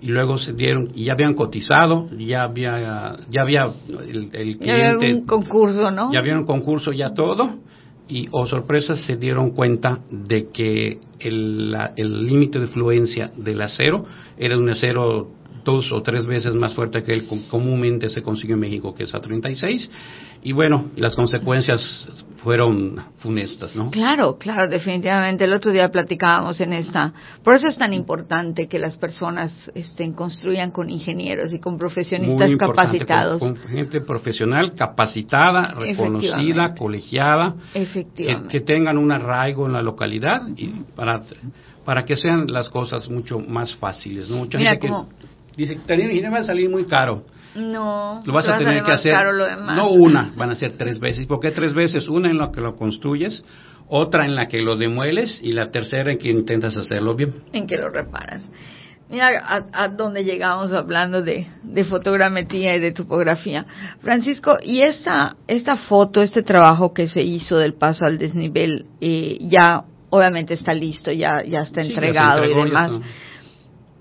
y 0.00 0.08
luego 0.08 0.36
se 0.36 0.52
dieron 0.52 0.90
y 0.94 1.04
ya 1.04 1.12
habían 1.12 1.34
cotizado, 1.34 2.08
ya 2.18 2.42
había 2.42 3.16
ya 3.30 3.42
había 3.42 3.70
el, 3.88 4.28
cliente 4.30 4.66
ya 4.66 4.90
había 4.92 5.14
un 5.16 5.24
concurso, 5.24 5.90
¿no? 5.90 6.12
Ya 6.12 6.18
había 6.18 6.36
un 6.36 6.44
concurso 6.44 6.92
ya 6.92 7.14
todo 7.14 7.54
y 8.06 8.28
o 8.28 8.40
oh, 8.42 8.46
sorpresa 8.46 8.96
se 8.96 9.16
dieron 9.16 9.50
cuenta 9.50 10.00
de 10.10 10.50
que 10.50 10.98
el 11.20 12.26
límite 12.26 12.58
de 12.58 12.66
fluencia 12.66 13.30
del 13.36 13.60
acero 13.62 14.00
era 14.36 14.56
un 14.56 14.68
acero 14.70 15.30
dos 15.64 15.90
o 15.92 16.02
tres 16.02 16.26
veces 16.26 16.54
más 16.54 16.74
fuerte 16.74 17.02
que 17.02 17.12
el 17.12 17.26
comúnmente 17.26 18.08
se 18.10 18.22
consigue 18.22 18.52
en 18.52 18.60
México, 18.60 18.94
que 18.94 19.04
es 19.04 19.14
a 19.14 19.20
36. 19.20 19.90
Y 20.42 20.52
bueno, 20.52 20.90
las 20.96 21.14
consecuencias 21.14 22.06
fueron 22.42 23.02
funestas, 23.16 23.74
¿no? 23.74 23.90
Claro, 23.90 24.36
claro, 24.36 24.68
definitivamente. 24.68 25.44
El 25.44 25.54
otro 25.54 25.72
día 25.72 25.90
platicábamos 25.90 26.60
en 26.60 26.74
esta. 26.74 27.14
Por 27.42 27.54
eso 27.54 27.68
es 27.68 27.78
tan 27.78 27.94
importante 27.94 28.68
que 28.68 28.78
las 28.78 28.98
personas 28.98 29.50
estén, 29.74 30.12
construyan 30.12 30.70
con 30.70 30.90
ingenieros 30.90 31.54
y 31.54 31.60
con 31.60 31.78
profesionistas 31.78 32.54
capacitados. 32.56 33.40
Con, 33.40 33.56
gente 33.56 34.02
profesional, 34.02 34.74
capacitada, 34.74 35.72
reconocida, 35.78 36.74
colegiada. 36.74 37.54
Efectivamente. 37.72 38.48
Que, 38.48 38.60
tengan 38.60 38.98
un 38.98 39.12
arraigo 39.12 39.66
en 39.66 39.72
la 39.72 39.82
localidad 39.82 40.42
y 40.56 40.70
para, 41.04 41.22
para 41.84 42.04
que 42.04 42.16
sean 42.16 42.46
las 42.48 42.68
cosas 42.68 43.08
mucho 43.08 43.38
más 43.38 43.74
fáciles, 43.76 44.28
¿no? 44.28 44.38
Mucha 44.38 44.58
gente 44.58 44.78
que 44.78 44.92
dice, 45.56 46.28
va 46.30 46.38
a 46.38 46.44
salir 46.44 46.70
muy 46.70 46.84
caro. 46.84 47.24
No, 47.54 48.20
lo 48.24 48.32
vas 48.32 48.48
a 48.48 48.58
tener 48.58 48.82
que 48.82 48.90
hacer 48.90 49.14
no 49.76 49.90
una, 49.90 50.32
van 50.36 50.50
a 50.50 50.54
ser 50.56 50.72
tres 50.72 50.98
veces. 50.98 51.26
¿Por 51.26 51.38
qué 51.38 51.52
tres 51.52 51.72
veces? 51.72 52.08
Una 52.08 52.28
en 52.28 52.38
la 52.38 52.50
que 52.50 52.60
lo 52.60 52.74
construyes, 52.74 53.44
otra 53.88 54.24
en 54.24 54.34
la 54.34 54.48
que 54.48 54.60
lo 54.60 54.76
demueles 54.76 55.40
y 55.40 55.52
la 55.52 55.70
tercera 55.70 56.10
en 56.10 56.18
que 56.18 56.30
intentas 56.30 56.76
hacerlo 56.76 57.14
bien. 57.14 57.44
En 57.52 57.68
que 57.68 57.76
lo 57.76 57.90
reparas. 57.90 58.42
Mira 59.08 59.68
a, 59.72 59.88
dónde 59.88 60.24
llegamos 60.24 60.72
hablando 60.72 61.22
de, 61.22 61.46
de, 61.62 61.84
fotogrametría 61.84 62.74
y 62.74 62.80
de 62.80 62.90
topografía. 62.90 63.64
Francisco, 64.00 64.56
y 64.60 64.80
esta, 64.80 65.36
esta 65.46 65.76
foto, 65.76 66.22
este 66.22 66.42
trabajo 66.42 66.92
que 66.92 67.06
se 67.06 67.22
hizo 67.22 67.58
del 67.58 67.74
paso 67.74 68.06
al 68.06 68.18
desnivel, 68.18 68.86
eh, 69.00 69.38
ya 69.42 69.84
obviamente 70.14 70.54
está 70.54 70.72
listo, 70.72 71.10
ya, 71.10 71.42
ya 71.42 71.62
está 71.62 71.82
entregado 71.82 72.44
y 72.44 72.54
demás. 72.54 72.92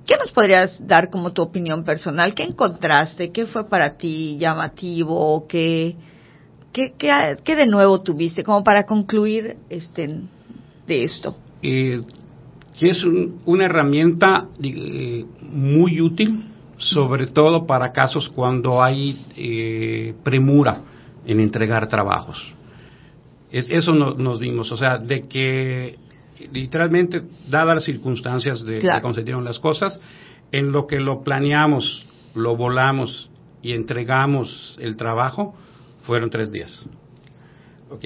¿Qué 0.06 0.15
nos 0.17 0.32
podrías 0.32 0.86
dar 0.86 1.10
como 1.10 1.34
tu 1.34 1.41
opinión 1.41 1.84
personal? 1.84 2.36
¿Qué 2.36 2.43
encontraste? 2.43 3.32
¿Qué 3.32 3.47
fue 3.47 3.67
para 3.67 3.97
ti 3.97 4.38
llamativo? 4.38 5.47
¿Qué, 5.47 5.95
qué, 6.71 6.93
qué, 7.43 7.56
de 7.56 7.65
nuevo 7.65 8.02
tuviste 8.02 8.43
como 8.43 8.63
para 8.63 8.86
concluir 8.86 9.56
este, 9.69 10.19
de 10.86 11.04
esto? 11.04 11.36
Eh, 11.63 12.02
que 12.78 12.89
es 12.89 13.04
una 13.45 13.65
herramienta 13.65 14.49
eh, 14.62 15.26
muy 15.41 15.99
útil, 15.99 16.45
sobre 16.78 17.28
todo 17.28 17.65
para 17.65 17.91
casos 17.91 18.30
cuando 18.30 18.84
hay 18.84 19.26
eh, 19.36 20.13
premura 20.21 20.82
en 21.26 21.39
entregar 21.39 21.88
trabajos. 21.88 22.54
Es, 23.52 23.69
eso 23.69 23.93
nos 23.93 24.39
vimos, 24.39 24.71
o 24.71 24.78
sea, 24.78 24.97
de 24.97 25.21
que 25.21 26.03
literalmente, 26.51 27.21
dadas 27.49 27.75
las 27.75 27.84
circunstancias 27.84 28.63
de 28.63 28.79
que 28.79 29.01
concedieron 29.01 29.43
las 29.43 29.60
cosas, 29.60 29.99
en 30.51 30.71
lo 30.71 30.88
que 30.88 30.99
lo 30.99 31.23
planeamos, 31.23 32.06
lo 32.36 32.56
volamos 32.56 33.29
y 33.62 33.73
entregamos 33.73 34.77
el 34.79 34.97
trabajo, 34.97 35.56
fueron 36.03 36.29
tres 36.29 36.51
días. 36.51 36.86
Ok, 37.89 38.06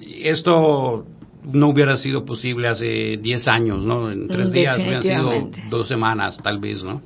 esto 0.00 1.04
no 1.44 1.68
hubiera 1.68 1.96
sido 1.96 2.24
posible 2.24 2.68
hace 2.68 3.18
diez 3.20 3.46
años, 3.46 3.84
¿no? 3.84 4.10
En 4.10 4.26
tres 4.28 4.50
días 4.50 4.78
hubieran 4.78 5.02
sido 5.02 5.50
dos 5.70 5.86
semanas, 5.86 6.38
tal 6.42 6.58
vez, 6.58 6.82
¿no? 6.82 7.02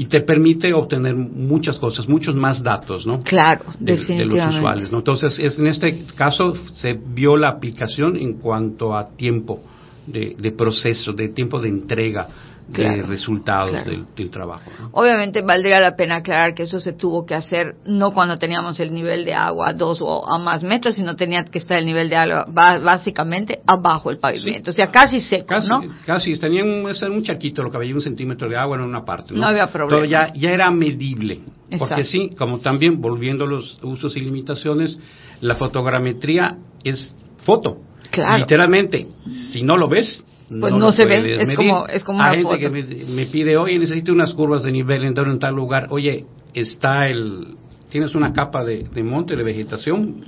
y 0.00 0.06
te 0.06 0.22
permite 0.22 0.72
obtener 0.72 1.14
muchas 1.14 1.78
cosas, 1.78 2.08
muchos 2.08 2.34
más 2.34 2.62
datos, 2.62 3.06
¿no? 3.06 3.22
Claro, 3.22 3.66
de, 3.78 3.98
de 3.98 4.24
los 4.24 4.56
usuarios, 4.56 4.90
¿no? 4.90 4.98
Entonces, 4.98 5.38
es, 5.38 5.58
en 5.58 5.66
este 5.66 6.06
caso 6.16 6.54
se 6.72 6.94
vio 6.94 7.36
la 7.36 7.48
aplicación 7.48 8.16
en 8.16 8.38
cuanto 8.38 8.96
a 8.96 9.10
tiempo 9.10 9.60
de, 10.06 10.52
proceso, 10.52 11.12
de 11.12 11.28
tiempo 11.28 11.60
de 11.60 11.68
entrega 11.68 12.28
de 12.68 13.02
resultados 13.02 13.84
del, 13.84 14.30
trabajo. 14.30 14.70
Obviamente 14.92 15.42
valdría 15.42 15.80
la 15.80 15.96
pena 15.96 16.16
aclarar 16.16 16.54
que 16.54 16.62
eso 16.64 16.78
se 16.78 16.92
tuvo 16.92 17.26
que 17.26 17.34
hacer 17.34 17.74
no 17.84 18.12
cuando 18.12 18.38
teníamos 18.38 18.78
el 18.78 18.94
nivel 18.94 19.24
de 19.24 19.34
agua 19.34 19.70
a 19.70 19.72
dos 19.72 19.98
o 20.00 20.28
a 20.28 20.38
más 20.38 20.62
metros, 20.62 20.94
sino 20.94 21.16
tenía 21.16 21.44
que 21.44 21.58
estar 21.58 21.78
el 21.78 21.86
nivel 21.86 22.08
de 22.08 22.16
agua 22.16 22.46
básicamente 22.48 23.60
abajo 23.66 24.10
el 24.10 24.18
pavimento, 24.18 24.70
o 24.70 24.74
sea, 24.74 24.90
casi 24.90 25.20
seco, 25.20 25.46
casi, 25.46 25.68
¿no? 25.68 25.82
Casi, 26.06 26.36
tenía 26.38 26.62
un, 26.62 26.86
un 26.86 27.22
charquito, 27.24 27.62
lo 27.62 27.70
que 27.72 27.76
había 27.76 27.94
un 27.94 28.02
centímetro 28.02 28.48
de 28.48 28.56
agua 28.56 28.76
en 28.76 28.84
una 28.84 29.04
parte. 29.04 29.34
No, 29.34 29.46
había 29.46 29.66
problema. 29.66 30.06
ya, 30.06 30.32
ya 30.32 30.50
era 30.50 30.70
medible, 30.70 31.40
porque 31.76 32.04
sí, 32.04 32.30
como 32.38 32.60
también, 32.60 33.00
volviendo 33.00 33.44
a 33.44 33.48
los 33.48 33.78
usos 33.82 34.16
y 34.16 34.20
limitaciones, 34.20 34.96
la 35.40 35.56
fotogrametría 35.56 36.56
es 36.84 37.16
foto 37.38 37.89
Literalmente, 38.38 39.06
si 39.52 39.62
no 39.62 39.76
lo 39.76 39.88
ves, 39.88 40.24
pues 40.48 40.72
no, 40.74 40.90
se 40.90 41.06
ve, 41.06 41.34
es 41.34 41.56
como, 41.56 41.86
es 41.86 42.02
como 42.02 42.20
Hay 42.20 42.42
gente 42.42 42.58
que 42.58 42.70
me, 42.70 43.26
pide, 43.26 43.56
oye, 43.56 43.78
necesito 43.78 44.12
unas 44.12 44.34
curvas 44.34 44.64
de 44.64 44.72
nivel 44.72 45.04
en 45.04 45.14
tal, 45.14 45.30
en 45.30 45.38
tal 45.38 45.54
lugar. 45.54 45.86
Oye, 45.90 46.26
está 46.54 47.08
el, 47.08 47.46
tienes 47.88 48.16
una 48.16 48.32
capa 48.32 48.64
de, 48.64 48.82
de 48.82 49.04
monte, 49.04 49.36
de 49.36 49.44
vegetación, 49.44 50.22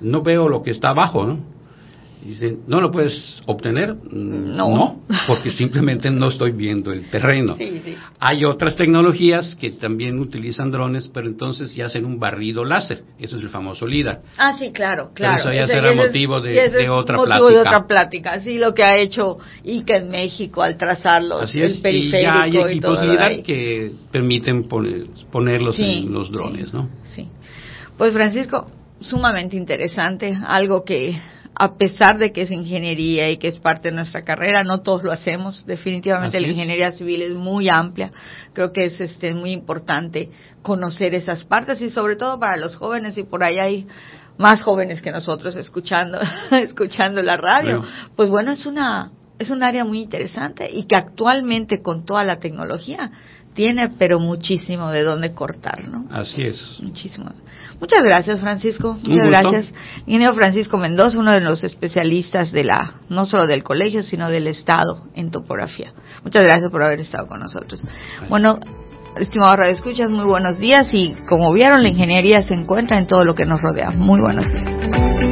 no 0.00 0.22
veo 0.22 0.48
lo 0.48 0.62
que 0.62 0.72
está 0.72 0.90
abajo, 0.90 1.24
¿no? 1.26 1.51
Dicen, 2.24 2.60
¿no 2.68 2.80
lo 2.80 2.92
puedes 2.92 3.40
obtener? 3.46 3.96
No. 4.12 5.02
porque 5.26 5.50
simplemente 5.50 6.10
no 6.10 6.28
estoy 6.28 6.52
viendo 6.52 6.92
el 6.92 7.10
terreno. 7.10 7.56
Hay 8.20 8.44
otras 8.44 8.76
tecnologías 8.76 9.56
que 9.56 9.72
también 9.72 10.18
utilizan 10.20 10.70
drones, 10.70 11.08
pero 11.08 11.26
entonces 11.26 11.74
ya 11.74 11.86
hacen 11.86 12.04
un 12.04 12.20
barrido 12.20 12.64
láser. 12.64 13.02
Eso 13.18 13.36
es 13.36 13.42
el 13.42 13.48
famoso 13.48 13.86
LIDAR. 13.86 14.20
Ah, 14.38 14.52
sí, 14.56 14.70
claro, 14.72 15.10
claro. 15.14 15.40
eso 15.40 15.52
ya 15.52 15.66
será 15.66 15.94
motivo 15.94 16.40
de, 16.40 16.88
otra 16.88 17.16
plática. 17.22 17.48
de 17.48 17.58
otra 17.58 17.86
plática. 17.86 18.40
Sí, 18.40 18.58
lo 18.58 18.72
que 18.72 18.84
ha 18.84 18.96
hecho 18.98 19.38
ICA 19.64 19.96
en 19.96 20.10
México 20.10 20.62
al 20.62 20.76
trazarlos, 20.76 21.42
Así 21.42 21.60
es. 21.60 21.84
el 21.84 21.96
y 21.96 22.10
ya 22.10 22.42
hay 22.42 22.56
equipos 22.56 23.02
LIDAR 23.02 23.42
que 23.42 23.92
permiten 24.12 24.68
ponerlos 24.68 25.78
en 25.78 26.12
los 26.12 26.30
drones, 26.30 26.72
¿no? 26.72 26.88
Sí. 27.02 27.28
Pues 27.98 28.12
Francisco, 28.12 28.70
sumamente 29.00 29.56
interesante, 29.56 30.38
algo 30.46 30.84
que 30.84 31.18
a 31.54 31.76
pesar 31.76 32.18
de 32.18 32.32
que 32.32 32.42
es 32.42 32.50
ingeniería 32.50 33.30
y 33.30 33.36
que 33.36 33.48
es 33.48 33.58
parte 33.58 33.90
de 33.90 33.94
nuestra 33.94 34.22
carrera, 34.22 34.64
no 34.64 34.80
todos 34.80 35.02
lo 35.02 35.12
hacemos. 35.12 35.66
Definitivamente 35.66 36.40
la 36.40 36.48
ingeniería 36.48 36.92
civil 36.92 37.22
es 37.22 37.32
muy 37.32 37.68
amplia. 37.68 38.10
Creo 38.52 38.72
que 38.72 38.86
es 38.86 39.00
este, 39.00 39.34
muy 39.34 39.52
importante 39.52 40.30
conocer 40.62 41.14
esas 41.14 41.44
partes 41.44 41.80
y 41.80 41.90
sobre 41.90 42.16
todo 42.16 42.38
para 42.40 42.56
los 42.56 42.76
jóvenes 42.76 43.18
y 43.18 43.24
por 43.24 43.44
ahí 43.44 43.58
hay 43.58 43.86
más 44.38 44.62
jóvenes 44.62 45.02
que 45.02 45.12
nosotros 45.12 45.54
escuchando, 45.56 46.18
escuchando 46.50 47.22
la 47.22 47.36
radio. 47.36 47.84
Pues 48.16 48.30
bueno, 48.30 48.52
es 48.52 48.64
una, 48.64 49.10
es 49.38 49.50
un 49.50 49.62
área 49.62 49.84
muy 49.84 50.00
interesante 50.00 50.70
y 50.70 50.84
que 50.84 50.96
actualmente 50.96 51.82
con 51.82 52.06
toda 52.06 52.24
la 52.24 52.38
tecnología 52.38 53.10
tiene 53.54 53.90
pero 53.98 54.18
muchísimo 54.18 54.90
de 54.90 55.02
dónde 55.02 55.34
cortar, 55.34 55.88
¿no? 55.88 56.06
Así 56.10 56.42
es. 56.42 56.78
Muchísimo. 56.80 57.30
Muchas 57.80 58.02
gracias, 58.02 58.40
Francisco. 58.40 58.98
Muchas 59.02 59.28
gracias. 59.28 59.72
Ingeniero 60.06 60.34
Francisco 60.34 60.78
Mendoza, 60.78 61.18
uno 61.18 61.32
de 61.32 61.40
los 61.40 61.64
especialistas 61.64 62.52
de 62.52 62.64
la, 62.64 62.94
no 63.08 63.24
solo 63.24 63.46
del 63.46 63.62
colegio, 63.62 64.02
sino 64.02 64.30
del 64.30 64.46
Estado 64.46 65.04
en 65.14 65.30
topografía. 65.30 65.92
Muchas 66.22 66.44
gracias 66.44 66.70
por 66.70 66.82
haber 66.82 67.00
estado 67.00 67.26
con 67.26 67.40
nosotros. 67.40 67.82
Bueno, 68.28 68.60
estimados 69.16 69.58
radioescuchas, 69.58 70.10
muy 70.10 70.24
buenos 70.24 70.58
días 70.58 70.88
y 70.92 71.14
como 71.28 71.52
vieron, 71.52 71.82
la 71.82 71.88
ingeniería 71.88 72.42
se 72.42 72.54
encuentra 72.54 72.98
en 72.98 73.06
todo 73.06 73.24
lo 73.24 73.34
que 73.34 73.46
nos 73.46 73.60
rodea. 73.60 73.90
Muy 73.90 74.20
buenos 74.20 74.46
días. 74.50 75.31